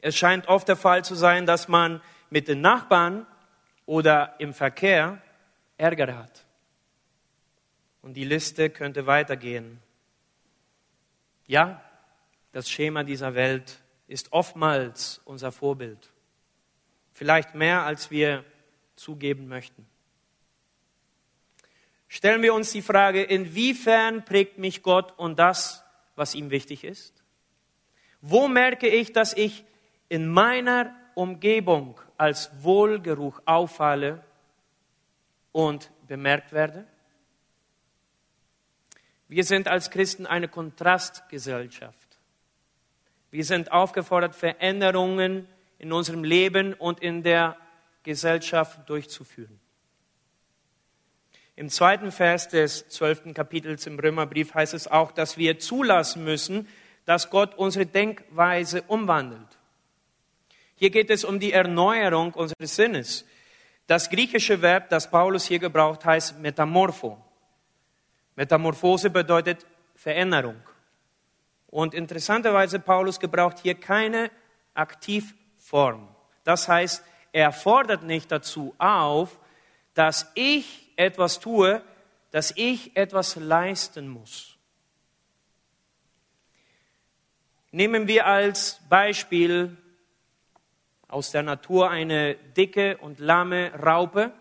Es 0.00 0.16
scheint 0.16 0.48
oft 0.48 0.66
der 0.66 0.76
Fall 0.76 1.04
zu 1.04 1.14
sein, 1.14 1.46
dass 1.46 1.68
man 1.68 2.02
mit 2.28 2.48
den 2.48 2.60
Nachbarn 2.60 3.26
oder 3.86 4.34
im 4.40 4.52
Verkehr 4.52 5.22
Ärger 5.76 6.16
hat. 6.16 6.44
Und 8.02 8.14
die 8.14 8.24
Liste 8.24 8.68
könnte 8.70 9.06
weitergehen. 9.06 9.80
Ja, 11.46 11.80
das 12.50 12.68
Schema 12.68 13.04
dieser 13.04 13.34
Welt 13.34 13.80
ist 14.08 14.32
oftmals 14.32 15.20
unser 15.24 15.52
Vorbild. 15.52 16.10
Vielleicht 17.12 17.54
mehr, 17.54 17.84
als 17.84 18.10
wir 18.10 18.44
zugeben 18.96 19.46
möchten 19.46 19.86
stellen 22.12 22.42
wir 22.42 22.52
uns 22.52 22.72
die 22.72 22.82
Frage, 22.82 23.22
inwiefern 23.22 24.22
prägt 24.26 24.58
mich 24.58 24.82
Gott 24.82 25.18
und 25.18 25.38
das, 25.38 25.82
was 26.14 26.34
ihm 26.34 26.50
wichtig 26.50 26.84
ist? 26.84 27.24
Wo 28.20 28.48
merke 28.48 28.86
ich, 28.86 29.14
dass 29.14 29.32
ich 29.32 29.64
in 30.10 30.28
meiner 30.28 30.94
Umgebung 31.14 31.98
als 32.18 32.50
Wohlgeruch 32.62 33.40
auffalle 33.46 34.22
und 35.52 35.90
bemerkt 36.06 36.52
werde? 36.52 36.86
Wir 39.26 39.44
sind 39.44 39.66
als 39.66 39.90
Christen 39.90 40.26
eine 40.26 40.48
Kontrastgesellschaft. 40.48 42.18
Wir 43.30 43.46
sind 43.46 43.72
aufgefordert, 43.72 44.36
Veränderungen 44.36 45.48
in 45.78 45.94
unserem 45.94 46.24
Leben 46.24 46.74
und 46.74 47.00
in 47.00 47.22
der 47.22 47.56
Gesellschaft 48.02 48.86
durchzuführen. 48.90 49.61
Im 51.54 51.68
zweiten 51.68 52.12
Vers 52.12 52.48
des 52.48 52.88
zwölften 52.88 53.34
Kapitels 53.34 53.86
im 53.86 53.98
Römerbrief 53.98 54.54
heißt 54.54 54.72
es 54.72 54.88
auch, 54.88 55.12
dass 55.12 55.36
wir 55.36 55.58
zulassen 55.58 56.24
müssen, 56.24 56.66
dass 57.04 57.28
Gott 57.28 57.54
unsere 57.56 57.84
Denkweise 57.84 58.82
umwandelt. 58.82 59.58
Hier 60.76 60.90
geht 60.90 61.10
es 61.10 61.24
um 61.24 61.38
die 61.38 61.52
Erneuerung 61.52 62.32
unseres 62.32 62.74
Sinnes. 62.76 63.26
Das 63.86 64.08
griechische 64.08 64.62
Verb, 64.62 64.88
das 64.88 65.10
Paulus 65.10 65.46
hier 65.46 65.58
gebraucht, 65.58 66.04
heißt 66.04 66.38
Metamorpho. 66.38 67.18
Metamorphose 68.34 69.10
bedeutet 69.10 69.66
Veränderung. 69.94 70.56
Und 71.66 71.94
interessanterweise, 71.94 72.78
Paulus 72.78 73.20
gebraucht 73.20 73.58
hier 73.62 73.74
keine 73.74 74.30
Aktivform. 74.74 76.08
Das 76.44 76.68
heißt, 76.68 77.04
er 77.32 77.52
fordert 77.52 78.02
nicht 78.02 78.32
dazu 78.32 78.74
auf, 78.78 79.38
dass 79.94 80.30
ich 80.34 80.91
etwas 81.02 81.40
tue, 81.40 81.82
dass 82.30 82.52
ich 82.56 82.96
etwas 82.96 83.36
leisten 83.36 84.08
muss. 84.08 84.56
Nehmen 87.70 88.06
wir 88.06 88.26
als 88.26 88.80
Beispiel 88.88 89.76
aus 91.08 91.30
der 91.30 91.42
Natur 91.42 91.90
eine 91.90 92.34
dicke 92.34 92.96
und 92.98 93.18
lahme 93.18 93.72
Raupe, 93.74 94.32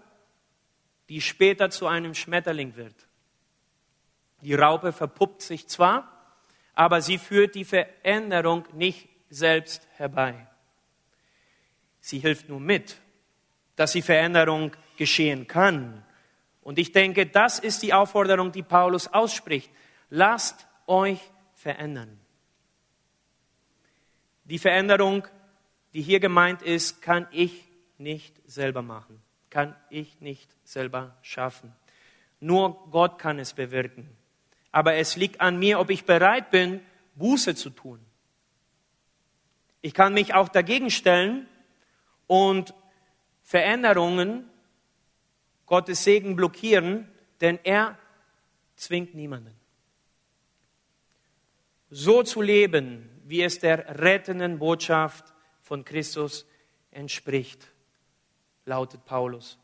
die 1.10 1.22
später 1.22 1.70
zu 1.70 1.88
einem 1.88 2.14
Schmetterling 2.14 2.76
wird. 2.76 2.96
Die 4.42 4.54
Raupe 4.54 4.92
verpuppt 4.92 5.42
sich 5.42 5.68
zwar, 5.68 6.10
aber 6.74 7.02
sie 7.02 7.18
führt 7.18 7.56
die 7.56 7.66
Veränderung 7.66 8.66
nicht 8.74 9.10
selbst 9.30 9.88
herbei. 9.96 10.48
Sie 12.00 12.20
hilft 12.20 12.50
nur 12.50 12.60
mit, 12.60 12.98
dass 13.76 13.92
die 13.92 14.02
Veränderung 14.02 14.72
geschehen 14.98 15.48
kann. 15.48 16.04
Und 16.62 16.78
ich 16.78 16.92
denke, 16.92 17.26
das 17.26 17.60
ist 17.60 17.82
die 17.82 17.94
Aufforderung, 17.94 18.52
die 18.52 18.64
Paulus 18.64 19.08
ausspricht. 19.08 19.72
Lasst 20.10 20.68
euch 20.88 21.20
verändern. 21.54 22.20
Die 24.46 24.60
Veränderung, 24.60 25.28
die 25.94 26.02
hier 26.02 26.20
gemeint 26.20 26.62
ist, 26.62 27.02
kann 27.02 27.28
ich 27.32 27.70
nicht 27.98 28.36
selber 28.46 28.82
machen, 28.82 29.22
kann 29.50 29.76
ich 29.90 30.20
nicht 30.20 30.50
selber 30.64 31.16
schaffen. 31.22 31.74
Nur 32.40 32.88
Gott 32.90 33.20
kann 33.20 33.40
es 33.40 33.54
bewirken. 33.54 34.10
Aber 34.72 34.96
es 34.96 35.16
liegt 35.16 35.42
an 35.42 35.60
mir, 35.60 35.80
ob 35.80 35.90
ich 35.90 36.06
bereit 36.06 36.50
bin, 36.50 36.82
Buße 37.16 37.56
zu 37.56 37.70
tun. 37.70 38.00
Ich 39.82 39.94
kann 39.94 40.14
mich 40.14 40.34
auch 40.34 40.50
dagegen 40.50 40.90
stellen 40.90 41.48
und 42.28 42.74
Veränderungen 43.44 44.50
Gottes 45.72 46.04
Segen 46.04 46.36
blockieren, 46.36 47.08
denn 47.40 47.58
er 47.64 47.98
zwingt 48.76 49.16
niemanden. 49.16 49.56
So 51.90 52.24
zu 52.24 52.42
leben, 52.42 53.10
wie 53.24 53.42
es 53.42 53.60
der 53.60 54.02
rettenden 54.02 54.60
Botschaft 54.60 55.34
von 55.62 55.86
Christus 55.86 56.46
entspricht, 56.92 57.70
lautet 58.66 59.06
Paulus, 59.06 59.58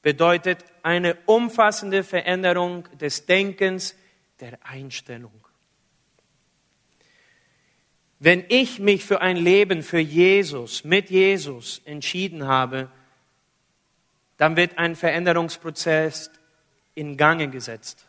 bedeutet 0.00 0.64
eine 0.84 1.18
umfassende 1.26 2.04
Veränderung 2.04 2.84
des 2.96 3.26
Denkens, 3.26 3.96
der 4.38 4.64
Einstellung. 4.64 5.44
Wenn 8.20 8.44
ich 8.46 8.78
mich 8.78 9.04
für 9.04 9.20
ein 9.22 9.36
Leben 9.36 9.82
für 9.82 9.98
Jesus, 9.98 10.84
mit 10.84 11.10
Jesus 11.10 11.82
entschieden 11.84 12.46
habe, 12.46 12.92
dann 14.38 14.56
wird 14.56 14.78
ein 14.78 14.96
Veränderungsprozess 14.96 16.30
in 16.94 17.16
Gange 17.16 17.48
gesetzt. 17.48 18.06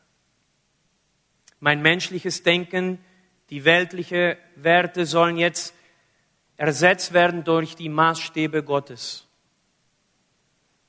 Mein 1.60 1.82
menschliches 1.82 2.44
Denken, 2.44 3.04
die 3.50 3.66
weltlichen 3.66 4.38
Werte 4.56 5.06
sollen 5.06 5.38
jetzt 5.38 5.74
ersetzt 6.56 7.14
werden 7.14 7.44
durch 7.44 7.76
die 7.76 7.90
Maßstäbe 7.90 8.64
Gottes. 8.64 9.28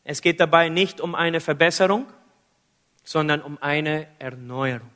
Es 0.04 0.22
geht 0.22 0.40
dabei 0.40 0.68
nicht 0.68 1.00
um 1.00 1.14
eine 1.14 1.40
Verbesserung, 1.40 2.06
sondern 3.02 3.42
um 3.42 3.58
eine 3.60 4.06
Erneuerung. 4.18 4.90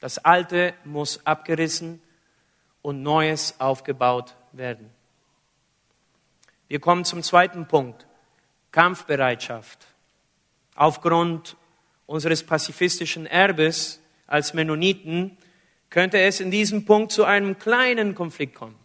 Das 0.00 0.18
Alte 0.18 0.74
muss 0.84 1.24
abgerissen 1.24 2.02
und 2.82 3.02
Neues 3.02 3.60
aufgebaut 3.60 4.34
werden. 4.52 4.90
Wir 6.68 6.80
kommen 6.80 7.04
zum 7.04 7.22
zweiten 7.22 7.68
Punkt. 7.68 8.06
Kampfbereitschaft. 8.76 9.86
Aufgrund 10.74 11.56
unseres 12.04 12.44
pazifistischen 12.44 13.24
Erbes 13.24 14.02
als 14.26 14.52
Mennoniten 14.52 15.38
könnte 15.88 16.18
es 16.18 16.40
in 16.40 16.50
diesem 16.50 16.84
Punkt 16.84 17.10
zu 17.10 17.24
einem 17.24 17.58
kleinen 17.58 18.14
Konflikt 18.14 18.54
kommen. 18.54 18.78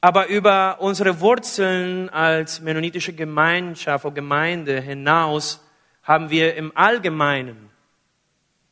Aber 0.00 0.28
über 0.28 0.80
unsere 0.80 1.18
Wurzeln 1.18 2.08
als 2.08 2.60
mennonitische 2.60 3.12
Gemeinschaft 3.12 4.04
oder 4.04 4.14
Gemeinde 4.14 4.80
hinaus 4.80 5.60
haben 6.04 6.30
wir 6.30 6.54
im 6.54 6.70
Allgemeinen 6.76 7.70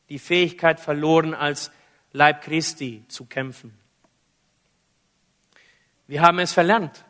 die 0.07 0.19
Fähigkeit 0.19 0.79
verloren, 0.79 1.33
als 1.33 1.69
Leib 2.13 2.43
Christi 2.43 3.03
zu 3.09 3.25
kämpfen. 3.25 3.77
Wir 6.07 6.21
haben 6.21 6.39
es 6.39 6.53
verlernt. 6.53 7.03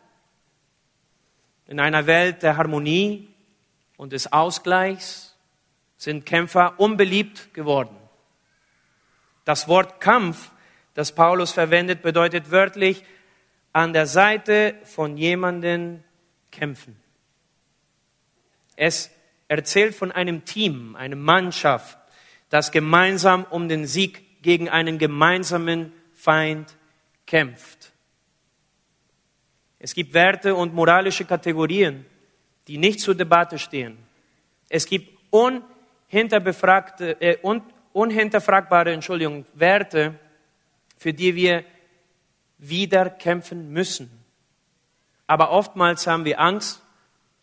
In 1.68 1.80
einer 1.80 2.06
Welt 2.06 2.44
der 2.44 2.58
Harmonie 2.58 3.28
und 3.98 4.14
des 4.14 4.32
Ausgleichs 4.32 5.36
sind 5.98 6.26
Kämpfer 6.26 6.80
unbeliebt 6.80 7.54
geworden. 7.54 7.96
Das 9.46 9.68
Wort 9.68 10.00
Kampf, 10.00 10.52
das 10.94 11.14
Paulus 11.14 11.52
verwendet, 11.52 12.02
bedeutet 12.02 12.52
wörtlich 12.52 13.04
an 13.74 13.94
der 13.94 14.06
Seite 14.08 14.76
von 14.84 15.18
jemandem 15.18 16.04
kämpfen. 16.52 16.96
Es 18.76 19.12
erzählt 19.48 19.96
von 19.96 20.12
einem 20.12 20.46
Team, 20.46 20.96
einer 20.96 21.16
Mannschaft, 21.16 21.98
das 22.50 22.72
gemeinsam 22.72 23.46
um 23.50 23.68
den 23.70 23.88
Sieg 23.88 24.42
gegen 24.42 24.70
einen 24.70 24.98
gemeinsamen 24.98 25.92
Feind 26.14 26.76
kämpft. 27.26 27.92
Es 29.86 29.94
gibt 29.94 30.16
Werte 30.16 30.56
und 30.56 30.74
moralische 30.74 31.26
Kategorien, 31.26 32.08
die 32.68 32.80
nicht 32.80 33.00
zur 33.00 33.14
Debatte 33.14 33.60
stehen. 33.60 34.00
Es 34.68 34.88
gibt 34.88 35.16
unhinterbefragte, 35.30 37.22
äh, 37.22 37.38
un, 37.44 37.62
unhinterfragbare 37.94 38.92
Entschuldigung, 38.94 39.46
Werte, 39.54 40.16
für 40.98 41.14
die 41.14 41.36
wir 41.36 41.64
wieder 42.58 43.12
kämpfen 43.12 43.72
müssen. 43.72 44.10
Aber 45.28 45.52
oftmals 45.52 46.08
haben 46.08 46.26
wir 46.26 46.40
Angst, 46.40 46.82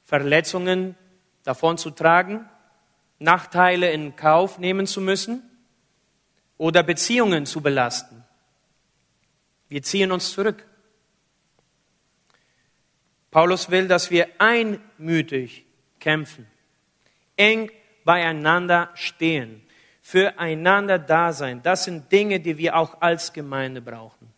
Verletzungen 0.03 0.97
davon 1.45 1.79
zu 1.79 1.91
tragen, 1.93 2.49
Nachteile 3.21 3.93
in 3.93 4.17
Kauf 4.17 4.59
nehmen 4.59 4.89
zu 4.89 5.01
müssen 5.01 5.49
oder 6.59 6.83
Beziehungen 6.83 7.47
zu 7.47 7.61
belasten. 7.61 8.25
Wir 9.69 9.85
ziehen 9.85 10.11
uns 10.11 10.33
zurück. 10.33 10.67
Paulus 13.33 13.71
will, 13.71 13.89
dass 13.89 14.11
wir 14.11 14.29
einmütig 14.39 15.65
kämpfen, 15.99 16.47
eng 17.37 17.73
beieinander 18.05 18.91
stehen, 18.95 19.63
füreinander 20.03 20.99
da 20.99 21.33
sein. 21.33 21.63
Das 21.63 21.85
sind 21.85 22.13
Dinge, 22.13 22.41
die 22.41 22.59
wir 22.59 22.77
auch 22.77 23.01
als 23.01 23.33
Gemeinde 23.33 23.81
brauchen. 23.81 24.31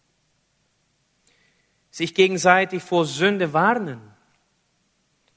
Sich 1.91 2.15
gegenseitig 2.15 2.83
vor 2.85 3.05
Sünde 3.05 3.53
warnen 3.53 4.01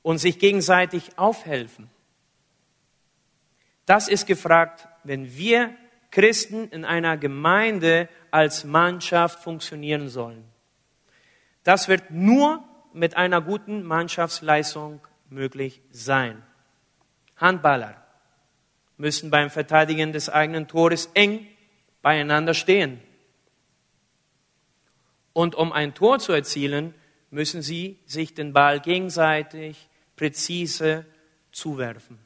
und 0.04 0.20
sich 0.20 0.38
gegenseitig 0.38 1.18
aufhelfen. 1.18 1.90
Das 3.88 4.08
ist 4.08 4.28
gefragt, 4.28 4.88
wenn 5.04 5.36
wir 5.36 5.74
Christen 6.12 6.70
in 6.70 6.86
einer 6.86 7.18
Gemeinde 7.18 8.08
als 8.30 8.66
Mannschaft 8.66 9.40
funktionieren 9.40 10.10
sollen. 10.10 10.44
Das 11.64 11.88
wird 11.88 12.12
nur 12.12 12.64
mit 12.98 13.16
einer 13.16 13.42
guten 13.42 13.84
Mannschaftsleistung 13.84 15.02
möglich 15.30 15.82
sein. 15.92 16.44
Handballer 17.38 18.04
müssen 18.98 19.30
beim 19.30 19.50
Verteidigen 19.50 20.12
des 20.12 20.30
eigenen 20.30 20.68
Tores 20.68 21.10
eng 21.14 21.48
beieinander 22.02 22.54
stehen. 22.54 23.00
Und 25.34 25.54
um 25.56 25.72
ein 25.72 25.94
Tor 25.94 26.20
zu 26.20 26.32
erzielen, 26.32 26.96
müssen 27.30 27.62
sie 27.62 28.00
sich 28.06 28.34
den 28.34 28.54
Ball 28.54 28.80
gegenseitig 28.80 29.88
präzise 30.16 31.06
zuwerfen. 31.52 32.18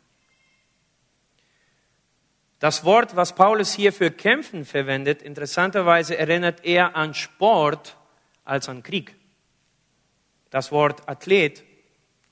Das 2.59 2.85
Wort, 2.85 3.15
was 3.15 3.35
Paulus 3.35 3.73
hier 3.73 3.91
für 3.91 4.11
Kämpfen 4.11 4.65
verwendet, 4.65 5.23
interessanterweise 5.23 6.17
erinnert 6.17 6.63
eher 6.63 6.95
an 6.95 7.13
Sport 7.13 7.97
als 8.45 8.69
an 8.69 8.83
Krieg. 8.83 9.15
Das 10.51 10.71
Wort 10.71 11.09
Athlet 11.09 11.63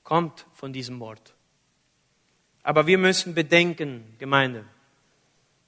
kommt 0.04 0.46
von 0.52 0.72
diesem 0.72 1.00
Wort. 1.00 1.34
Aber 2.62 2.86
wir 2.86 2.98
müssen 2.98 3.34
bedenken, 3.34 4.14
Gemeinde, 4.18 4.64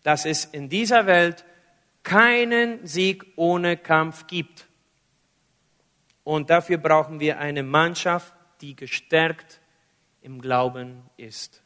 dass 0.02 0.26
es 0.26 0.44
in 0.44 0.68
dieser 0.68 1.06
Welt 1.06 1.44
keinen 2.02 2.86
Sieg 2.86 3.24
ohne 3.36 3.76
Kampf 3.76 4.26
gibt. 4.26 4.66
Und 6.24 6.50
dafür 6.50 6.78
brauchen 6.78 7.20
wir 7.20 7.38
eine 7.38 7.62
Mannschaft, 7.62 8.34
die 8.60 8.76
gestärkt 8.76 9.60
im 10.20 10.40
Glauben 10.40 11.02
ist. 11.16 11.62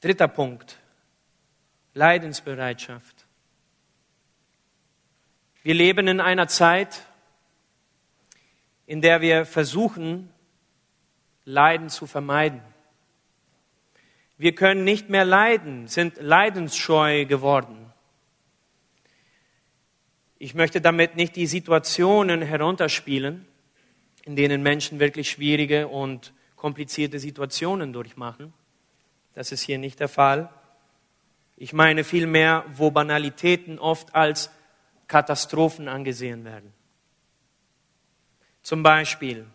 Dritter 0.00 0.28
Punkt, 0.28 0.78
Leidensbereitschaft. 1.94 3.26
Wir 5.62 5.74
leben 5.74 6.08
in 6.08 6.20
einer 6.20 6.48
Zeit, 6.48 7.06
in 8.92 9.00
der 9.00 9.22
wir 9.22 9.46
versuchen, 9.46 10.28
Leiden 11.46 11.88
zu 11.88 12.06
vermeiden. 12.06 12.60
Wir 14.36 14.54
können 14.54 14.84
nicht 14.84 15.08
mehr 15.08 15.24
leiden, 15.24 15.88
sind 15.88 16.20
leidensscheu 16.20 17.24
geworden. 17.24 17.90
Ich 20.38 20.52
möchte 20.52 20.82
damit 20.82 21.16
nicht 21.16 21.36
die 21.36 21.46
Situationen 21.46 22.42
herunterspielen, 22.42 23.46
in 24.24 24.36
denen 24.36 24.62
Menschen 24.62 25.00
wirklich 25.00 25.30
schwierige 25.30 25.88
und 25.88 26.34
komplizierte 26.54 27.18
Situationen 27.18 27.94
durchmachen. 27.94 28.52
Das 29.32 29.52
ist 29.52 29.62
hier 29.62 29.78
nicht 29.78 30.00
der 30.00 30.08
Fall. 30.08 30.50
Ich 31.56 31.72
meine 31.72 32.04
vielmehr, 32.04 32.66
wo 32.74 32.90
Banalitäten 32.90 33.78
oft 33.78 34.14
als 34.14 34.50
Katastrophen 35.08 35.88
angesehen 35.88 36.44
werden. 36.44 36.74
Zum 38.62 38.82
Beispiel, 38.82 39.46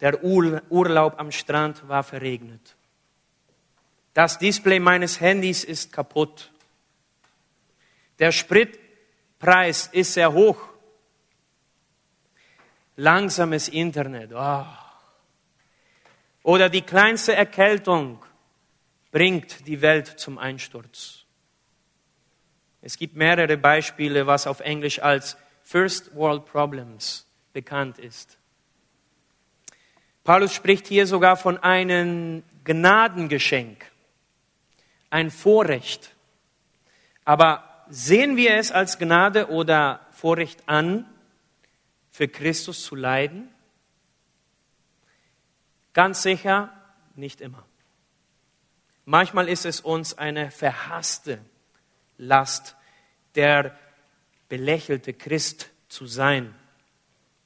der 0.00 0.22
Urlaub 0.22 1.18
am 1.18 1.30
Strand 1.32 1.88
war 1.88 2.02
verregnet. 2.02 2.76
Das 4.12 4.38
Display 4.38 4.78
meines 4.78 5.20
Handys 5.20 5.64
ist 5.64 5.92
kaputt. 5.92 6.52
Der 8.18 8.30
Spritpreis 8.30 9.88
ist 9.88 10.12
sehr 10.12 10.32
hoch. 10.32 10.58
Langsames 12.96 13.68
Internet. 13.68 14.32
Oh. 14.34 14.64
Oder 16.44 16.68
die 16.68 16.82
kleinste 16.82 17.34
Erkältung 17.34 18.22
bringt 19.10 19.66
die 19.66 19.80
Welt 19.80 20.06
zum 20.06 20.38
Einsturz. 20.38 21.24
Es 22.82 22.98
gibt 22.98 23.16
mehrere 23.16 23.56
Beispiele, 23.56 24.26
was 24.26 24.46
auf 24.46 24.60
Englisch 24.60 25.00
als 25.00 25.36
First 25.62 26.14
World 26.14 26.44
Problems 26.44 27.26
bekannt 27.54 27.98
ist. 27.98 28.36
Paulus 30.24 30.52
spricht 30.52 30.86
hier 30.86 31.06
sogar 31.06 31.38
von 31.38 31.56
einem 31.58 32.42
Gnadengeschenk, 32.64 33.90
ein 35.08 35.30
Vorrecht. 35.30 36.14
Aber 37.24 37.84
sehen 37.88 38.36
wir 38.36 38.56
es 38.56 38.72
als 38.72 38.98
Gnade 38.98 39.50
oder 39.50 40.06
Vorrecht 40.10 40.68
an, 40.68 41.06
für 42.10 42.28
Christus 42.28 42.84
zu 42.84 42.94
leiden? 42.94 43.48
Ganz 45.92 46.22
sicher 46.22 46.72
nicht 47.14 47.40
immer. 47.40 47.64
Manchmal 49.04 49.48
ist 49.48 49.66
es 49.66 49.80
uns 49.80 50.16
eine 50.16 50.50
verhasste 50.50 51.38
Last, 52.16 52.76
der 53.34 53.78
belächelte 54.48 55.12
Christ 55.12 55.70
zu 55.88 56.06
sein. 56.06 56.54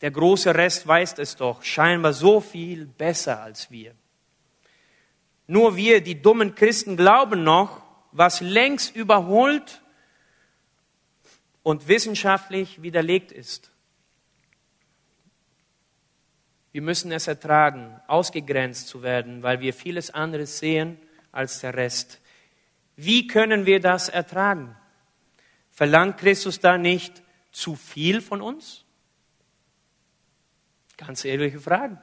Der 0.00 0.10
große 0.10 0.54
Rest 0.54 0.86
weiß 0.86 1.18
es 1.18 1.36
doch, 1.36 1.62
scheinbar 1.62 2.12
so 2.12 2.40
viel 2.40 2.86
besser 2.86 3.42
als 3.42 3.70
wir. 3.70 3.94
Nur 5.46 5.76
wir, 5.76 6.00
die 6.02 6.20
dummen 6.20 6.54
Christen, 6.54 6.96
glauben 6.96 7.42
noch, 7.42 7.82
was 8.12 8.40
längst 8.40 8.94
überholt 8.94 9.82
und 11.62 11.88
wissenschaftlich 11.88 12.82
widerlegt 12.82 13.32
ist. 13.32 13.70
Wir 16.70 16.82
müssen 16.82 17.10
es 17.10 17.26
ertragen, 17.26 18.00
ausgegrenzt 18.06 18.88
zu 18.88 19.02
werden, 19.02 19.42
weil 19.42 19.60
wir 19.60 19.74
vieles 19.74 20.10
anderes 20.10 20.58
sehen 20.58 20.98
als 21.32 21.60
der 21.60 21.74
Rest. 21.74 22.20
Wie 22.94 23.26
können 23.26 23.66
wir 23.66 23.80
das 23.80 24.08
ertragen? 24.08 24.76
Verlangt 25.70 26.18
Christus 26.18 26.60
da 26.60 26.78
nicht 26.78 27.22
zu 27.52 27.74
viel 27.74 28.20
von 28.20 28.42
uns? 28.42 28.84
Ganz 30.98 31.24
ehrliche 31.24 31.60
Fragen. 31.60 31.98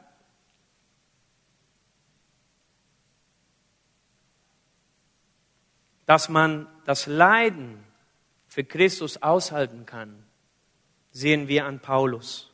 Dass 6.08 6.30
man 6.30 6.68
das 6.86 7.06
Leiden 7.06 7.84
für 8.48 8.64
Christus 8.64 9.22
aushalten 9.22 9.86
kann, 9.86 10.24
sehen 11.12 11.48
wir 11.48 11.66
an 11.66 11.80
Paulus. 11.80 12.52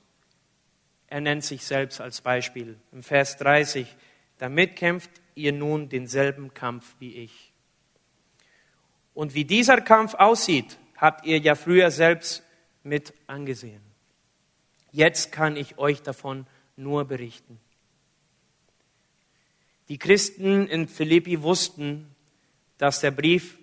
Er 1.08 1.22
nennt 1.22 1.44
sich 1.44 1.66
selbst 1.66 2.02
als 2.02 2.22
Beispiel. 2.22 2.78
Im 2.92 3.04
Vers 3.04 3.38
30, 3.38 3.96
damit 4.38 4.76
kämpft 4.76 5.12
ihr 5.36 5.54
nun 5.54 5.90
denselben 5.90 6.54
Kampf 6.54 6.96
wie 7.00 7.16
ich. 7.16 7.54
Und 9.14 9.36
wie 9.36 9.46
dieser 9.46 9.82
Kampf 9.82 10.16
aussieht, 10.16 10.78
habt 10.98 11.26
ihr 11.26 11.38
ja 11.40 11.56
früher 11.56 11.92
selbst 11.92 12.44
mit 12.84 13.14
angesehen. 13.28 13.91
Jetzt 14.92 15.32
kann 15.32 15.56
ich 15.56 15.78
euch 15.78 16.02
davon 16.02 16.46
nur 16.76 17.06
berichten. 17.06 17.60
Die 19.88 19.98
Christen 19.98 20.68
in 20.68 20.88
Philippi 20.88 21.42
wussten, 21.42 22.16
dass 22.78 23.02
der 23.02 23.12
Brief, 23.12 23.58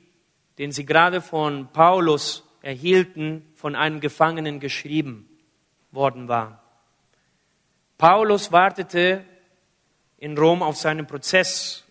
den 0.58 0.72
sie 0.72 0.84
gerade 0.84 1.20
von 1.20 1.68
Paulus 1.72 2.44
erhielten, 2.62 3.46
von 3.54 3.76
einem 3.76 4.00
Gefangenen 4.00 4.60
geschrieben 4.60 5.28
worden 5.90 6.28
war. 6.28 6.62
Paulus 7.96 8.52
wartete 8.52 9.24
in 10.18 10.36
Rom 10.36 10.62
auf 10.62 10.76
seinen 10.76 11.06
Prozess 11.06 11.84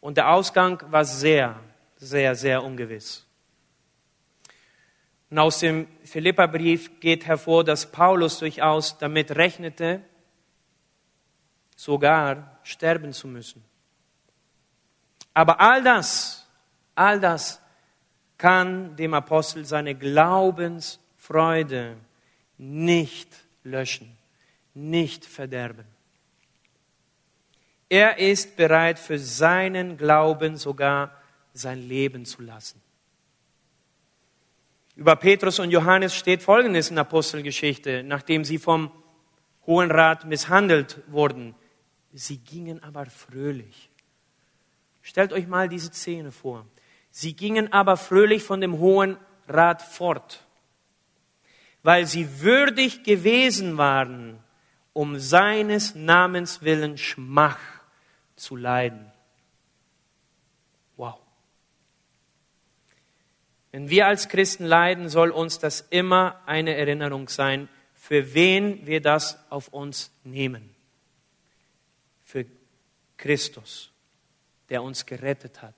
und 0.00 0.16
der 0.16 0.30
Ausgang 0.30 0.82
war 0.90 1.04
sehr, 1.04 1.60
sehr, 1.96 2.34
sehr 2.34 2.62
ungewiss. 2.64 3.27
Und 5.30 5.38
aus 5.38 5.58
dem 5.58 5.86
Philipperbrief 6.04 7.00
geht 7.00 7.26
hervor, 7.26 7.64
dass 7.64 7.90
Paulus 7.90 8.38
durchaus 8.38 8.96
damit 8.98 9.32
rechnete, 9.32 10.02
sogar 11.76 12.58
sterben 12.62 13.12
zu 13.12 13.28
müssen. 13.28 13.62
Aber 15.34 15.60
all 15.60 15.82
das, 15.82 16.46
all 16.94 17.20
das 17.20 17.60
kann 18.38 18.96
dem 18.96 19.14
Apostel 19.14 19.64
seine 19.64 19.94
Glaubensfreude 19.94 21.96
nicht 22.56 23.28
löschen, 23.64 24.16
nicht 24.74 25.24
verderben. 25.24 25.84
Er 27.88 28.18
ist 28.18 28.56
bereit, 28.56 28.98
für 28.98 29.18
seinen 29.18 29.96
Glauben 29.96 30.56
sogar 30.56 31.12
sein 31.52 31.80
Leben 31.80 32.24
zu 32.24 32.42
lassen. 32.42 32.80
Über 34.98 35.14
Petrus 35.14 35.60
und 35.60 35.70
Johannes 35.70 36.12
steht 36.16 36.42
Folgendes 36.42 36.88
in 36.90 36.96
der 36.96 37.02
Apostelgeschichte, 37.02 38.02
nachdem 38.02 38.44
sie 38.44 38.58
vom 38.58 38.90
Hohen 39.64 39.92
Rat 39.92 40.24
misshandelt 40.24 40.98
wurden. 41.06 41.54
Sie 42.12 42.38
gingen 42.38 42.82
aber 42.82 43.06
fröhlich. 43.06 43.90
Stellt 45.00 45.32
euch 45.32 45.46
mal 45.46 45.68
diese 45.68 45.92
Szene 45.92 46.32
vor. 46.32 46.66
Sie 47.12 47.36
gingen 47.36 47.72
aber 47.72 47.96
fröhlich 47.96 48.42
von 48.42 48.60
dem 48.60 48.80
Hohen 48.80 49.18
Rat 49.46 49.82
fort, 49.82 50.44
weil 51.84 52.04
sie 52.04 52.40
würdig 52.40 53.04
gewesen 53.04 53.78
waren, 53.78 54.40
um 54.94 55.16
seines 55.20 55.94
Namens 55.94 56.62
willen 56.62 56.98
Schmach 56.98 57.60
zu 58.34 58.56
leiden. 58.56 59.12
Wenn 63.70 63.90
wir 63.90 64.06
als 64.06 64.28
Christen 64.28 64.64
leiden, 64.64 65.08
soll 65.08 65.30
uns 65.30 65.58
das 65.58 65.86
immer 65.90 66.40
eine 66.46 66.74
Erinnerung 66.74 67.28
sein, 67.28 67.68
für 67.94 68.32
wen 68.34 68.86
wir 68.86 69.00
das 69.00 69.38
auf 69.50 69.68
uns 69.68 70.10
nehmen. 70.24 70.74
Für 72.24 72.46
Christus, 73.16 73.92
der 74.70 74.82
uns 74.82 75.04
gerettet 75.04 75.60
hat. 75.60 75.74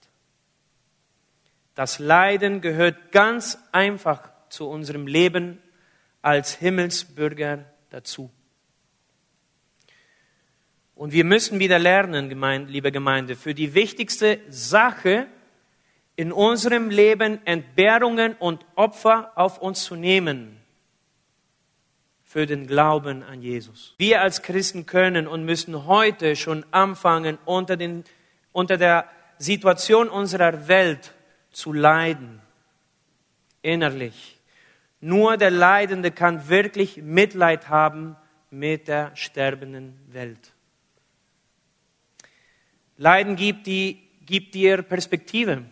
Das 1.74 1.98
Leiden 1.98 2.60
gehört 2.60 3.10
ganz 3.10 3.58
einfach 3.72 4.30
zu 4.48 4.68
unserem 4.68 5.06
Leben 5.06 5.60
als 6.22 6.54
Himmelsbürger 6.54 7.64
dazu. 7.88 8.30
Und 10.94 11.12
wir 11.12 11.24
müssen 11.24 11.58
wieder 11.58 11.78
lernen, 11.78 12.28
liebe 12.68 12.92
Gemeinde, 12.92 13.34
für 13.34 13.54
die 13.54 13.72
wichtigste 13.72 14.40
Sache 14.50 15.26
in 16.20 16.32
unserem 16.32 16.90
Leben 16.90 17.40
Entbehrungen 17.46 18.34
und 18.34 18.66
Opfer 18.74 19.32
auf 19.36 19.56
uns 19.56 19.84
zu 19.84 19.96
nehmen 19.96 20.60
für 22.24 22.44
den 22.44 22.66
Glauben 22.66 23.22
an 23.22 23.40
Jesus. 23.40 23.94
Wir 23.96 24.20
als 24.20 24.42
Christen 24.42 24.84
können 24.84 25.26
und 25.26 25.46
müssen 25.46 25.86
heute 25.86 26.36
schon 26.36 26.66
anfangen, 26.72 27.38
unter, 27.46 27.78
den, 27.78 28.04
unter 28.52 28.76
der 28.76 29.08
Situation 29.38 30.10
unserer 30.10 30.68
Welt 30.68 31.14
zu 31.52 31.72
leiden, 31.72 32.42
innerlich. 33.62 34.36
Nur 35.00 35.38
der 35.38 35.50
Leidende 35.50 36.10
kann 36.10 36.50
wirklich 36.50 36.98
Mitleid 36.98 37.70
haben 37.70 38.14
mit 38.50 38.88
der 38.88 39.16
sterbenden 39.16 39.98
Welt. 40.12 40.52
Leiden 42.98 43.36
gibt, 43.36 43.66
die, 43.66 44.06
gibt 44.26 44.52
dir 44.52 44.82
Perspektive 44.82 45.64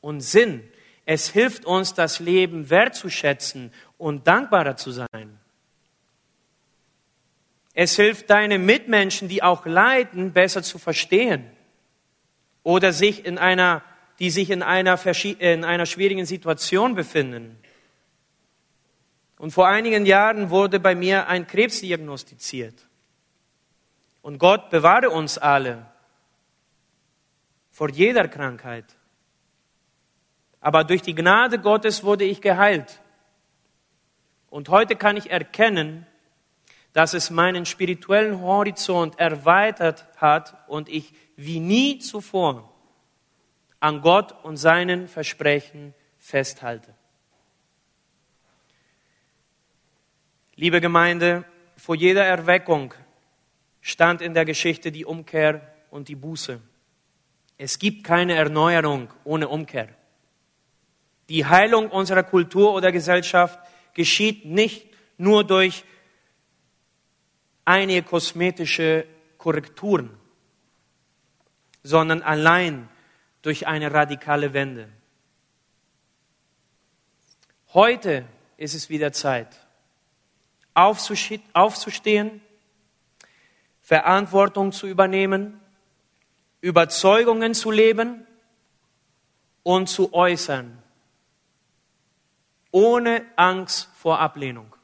und 0.00 0.20
Sinn. 0.20 0.68
Es 1.04 1.30
hilft 1.30 1.64
uns, 1.64 1.94
das 1.94 2.20
Leben 2.20 2.70
wertzuschätzen 2.70 3.72
und 3.96 4.26
dankbarer 4.26 4.76
zu 4.76 4.90
sein. 4.90 5.38
Es 7.74 7.96
hilft 7.96 8.28
deine 8.30 8.58
Mitmenschen, 8.58 9.28
die 9.28 9.42
auch 9.42 9.64
leiden, 9.64 10.32
besser 10.32 10.62
zu 10.62 10.78
verstehen 10.78 11.50
oder 12.62 12.92
sich 12.92 13.24
in 13.24 13.38
einer, 13.38 13.82
die 14.18 14.30
sich 14.30 14.50
in 14.50 14.62
einer, 14.62 14.98
in 15.38 15.64
einer 15.64 15.86
schwierigen 15.86 16.26
Situation 16.26 16.94
befinden. 16.94 17.58
Und 19.38 19.52
vor 19.52 19.68
einigen 19.68 20.04
Jahren 20.04 20.50
wurde 20.50 20.80
bei 20.80 20.94
mir 20.94 21.28
ein 21.28 21.46
Krebs 21.46 21.80
diagnostiziert. 21.80 22.88
Und 24.20 24.38
Gott 24.38 24.70
bewahre 24.70 25.10
uns 25.10 25.38
alle 25.38 25.86
vor 27.70 27.88
jeder 27.90 28.26
Krankheit. 28.26 28.97
Aber 30.68 30.84
durch 30.84 31.00
die 31.00 31.14
Gnade 31.14 31.58
Gottes 31.58 32.04
wurde 32.04 32.24
ich 32.24 32.42
geheilt. 32.42 33.00
Und 34.50 34.68
heute 34.68 34.96
kann 34.96 35.16
ich 35.16 35.30
erkennen, 35.30 36.06
dass 36.92 37.14
es 37.14 37.30
meinen 37.30 37.64
spirituellen 37.64 38.42
Horizont 38.42 39.18
erweitert 39.18 40.06
hat 40.18 40.68
und 40.68 40.90
ich 40.90 41.14
wie 41.36 41.58
nie 41.58 42.00
zuvor 42.00 42.70
an 43.80 44.02
Gott 44.02 44.44
und 44.44 44.58
seinen 44.58 45.08
Versprechen 45.08 45.94
festhalte. 46.18 46.92
Liebe 50.54 50.82
Gemeinde, 50.82 51.46
vor 51.78 51.94
jeder 51.94 52.26
Erweckung 52.26 52.92
stand 53.80 54.20
in 54.20 54.34
der 54.34 54.44
Geschichte 54.44 54.92
die 54.92 55.06
Umkehr 55.06 55.62
und 55.88 56.08
die 56.08 56.16
Buße. 56.16 56.60
Es 57.56 57.78
gibt 57.78 58.04
keine 58.04 58.34
Erneuerung 58.34 59.08
ohne 59.24 59.48
Umkehr. 59.48 59.97
Die 61.28 61.44
Heilung 61.44 61.90
unserer 61.90 62.22
Kultur 62.22 62.72
oder 62.72 62.90
Gesellschaft 62.92 63.58
geschieht 63.94 64.44
nicht 64.44 64.86
nur 65.18 65.44
durch 65.44 65.84
einige 67.64 68.02
kosmetische 68.02 69.06
Korrekturen, 69.36 70.10
sondern 71.82 72.22
allein 72.22 72.88
durch 73.42 73.66
eine 73.66 73.92
radikale 73.92 74.52
Wende. 74.52 74.88
Heute 77.74 78.24
ist 78.56 78.74
es 78.74 78.88
wieder 78.88 79.12
Zeit, 79.12 79.48
aufzustehen, 80.74 82.40
Verantwortung 83.82 84.72
zu 84.72 84.86
übernehmen, 84.86 85.60
Überzeugungen 86.60 87.54
zu 87.54 87.70
leben 87.70 88.26
und 89.62 89.88
zu 89.88 90.12
äußern, 90.14 90.82
ohne 92.70 93.24
Angst 93.36 93.88
vor 93.94 94.18
Ablehnung. 94.18 94.74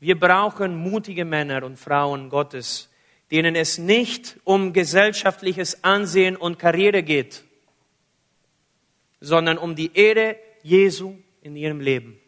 Wir 0.00 0.18
brauchen 0.18 0.76
mutige 0.76 1.24
Männer 1.24 1.64
und 1.64 1.78
Frauen 1.78 2.30
Gottes, 2.30 2.88
denen 3.30 3.56
es 3.56 3.78
nicht 3.78 4.38
um 4.44 4.72
gesellschaftliches 4.72 5.82
Ansehen 5.84 6.36
und 6.36 6.58
Karriere 6.58 7.02
geht, 7.02 7.44
sondern 9.20 9.58
um 9.58 9.74
die 9.74 9.94
Ehre 9.94 10.36
Jesu 10.62 11.16
in 11.42 11.56
ihrem 11.56 11.80
Leben. 11.80 12.18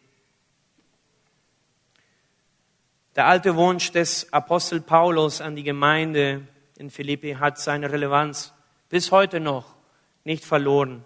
Der 3.15 3.27
alte 3.27 3.55
Wunsch 3.55 3.91
des 3.91 4.31
Apostel 4.31 4.81
Paulus 4.81 5.41
an 5.41 5.55
die 5.55 5.63
Gemeinde 5.63 6.47
in 6.77 6.89
Philippi 6.89 7.33
hat 7.33 7.59
seine 7.59 7.91
Relevanz 7.91 8.53
bis 8.89 9.11
heute 9.11 9.39
noch 9.39 9.75
nicht 10.23 10.45
verloren. 10.45 11.03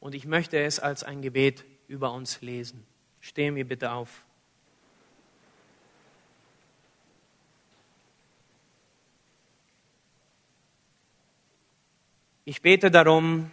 Und 0.00 0.14
ich 0.14 0.26
möchte 0.26 0.58
es 0.58 0.78
als 0.78 1.02
ein 1.02 1.22
Gebet 1.22 1.64
über 1.88 2.12
uns 2.12 2.40
lesen. 2.40 2.86
Stehen 3.20 3.56
wir 3.56 3.66
bitte 3.66 3.92
auf. 3.92 4.24
Ich 12.44 12.62
bete 12.62 12.90
darum, 12.90 13.50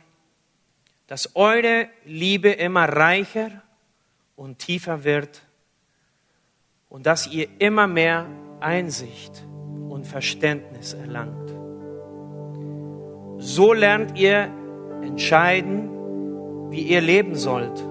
dass 1.08 1.36
eure 1.36 1.90
Liebe 2.06 2.50
immer 2.52 2.86
reicher 2.88 3.62
und 4.36 4.60
tiefer 4.60 5.04
wird 5.04 5.42
und 6.90 7.06
dass 7.06 7.28
ihr 7.28 7.50
immer 7.60 7.88
mehr 7.88 8.26
Einsicht 8.62 9.44
und 9.90 10.08
Verständnis 10.08 10.94
erlangt. 10.94 11.50
So 13.38 13.74
lernt 13.74 14.18
ihr 14.18 14.50
entscheiden, 15.04 15.95
wie 16.70 16.82
ihr 16.82 17.02
leben 17.02 17.36
sollt, 17.36 17.84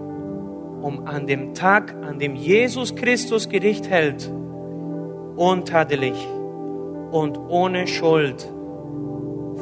um 0.83 1.07
an 1.07 1.27
dem 1.27 1.55
Tag, 1.55 1.95
an 2.03 2.19
dem 2.19 2.35
Jesus 2.35 2.95
Christus 2.95 3.49
Gericht 3.49 3.89
hält, 3.89 4.31
untadelig 5.37 6.15
und 7.11 7.39
ohne 7.49 7.87
Schuld 7.87 8.49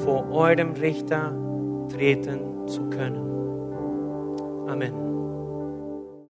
vor 0.04 0.30
eurem 0.30 0.72
Richter 0.72 1.32
treten 1.88 2.66
zu 2.66 2.88
können. 2.90 4.68
Amen. 4.68 5.11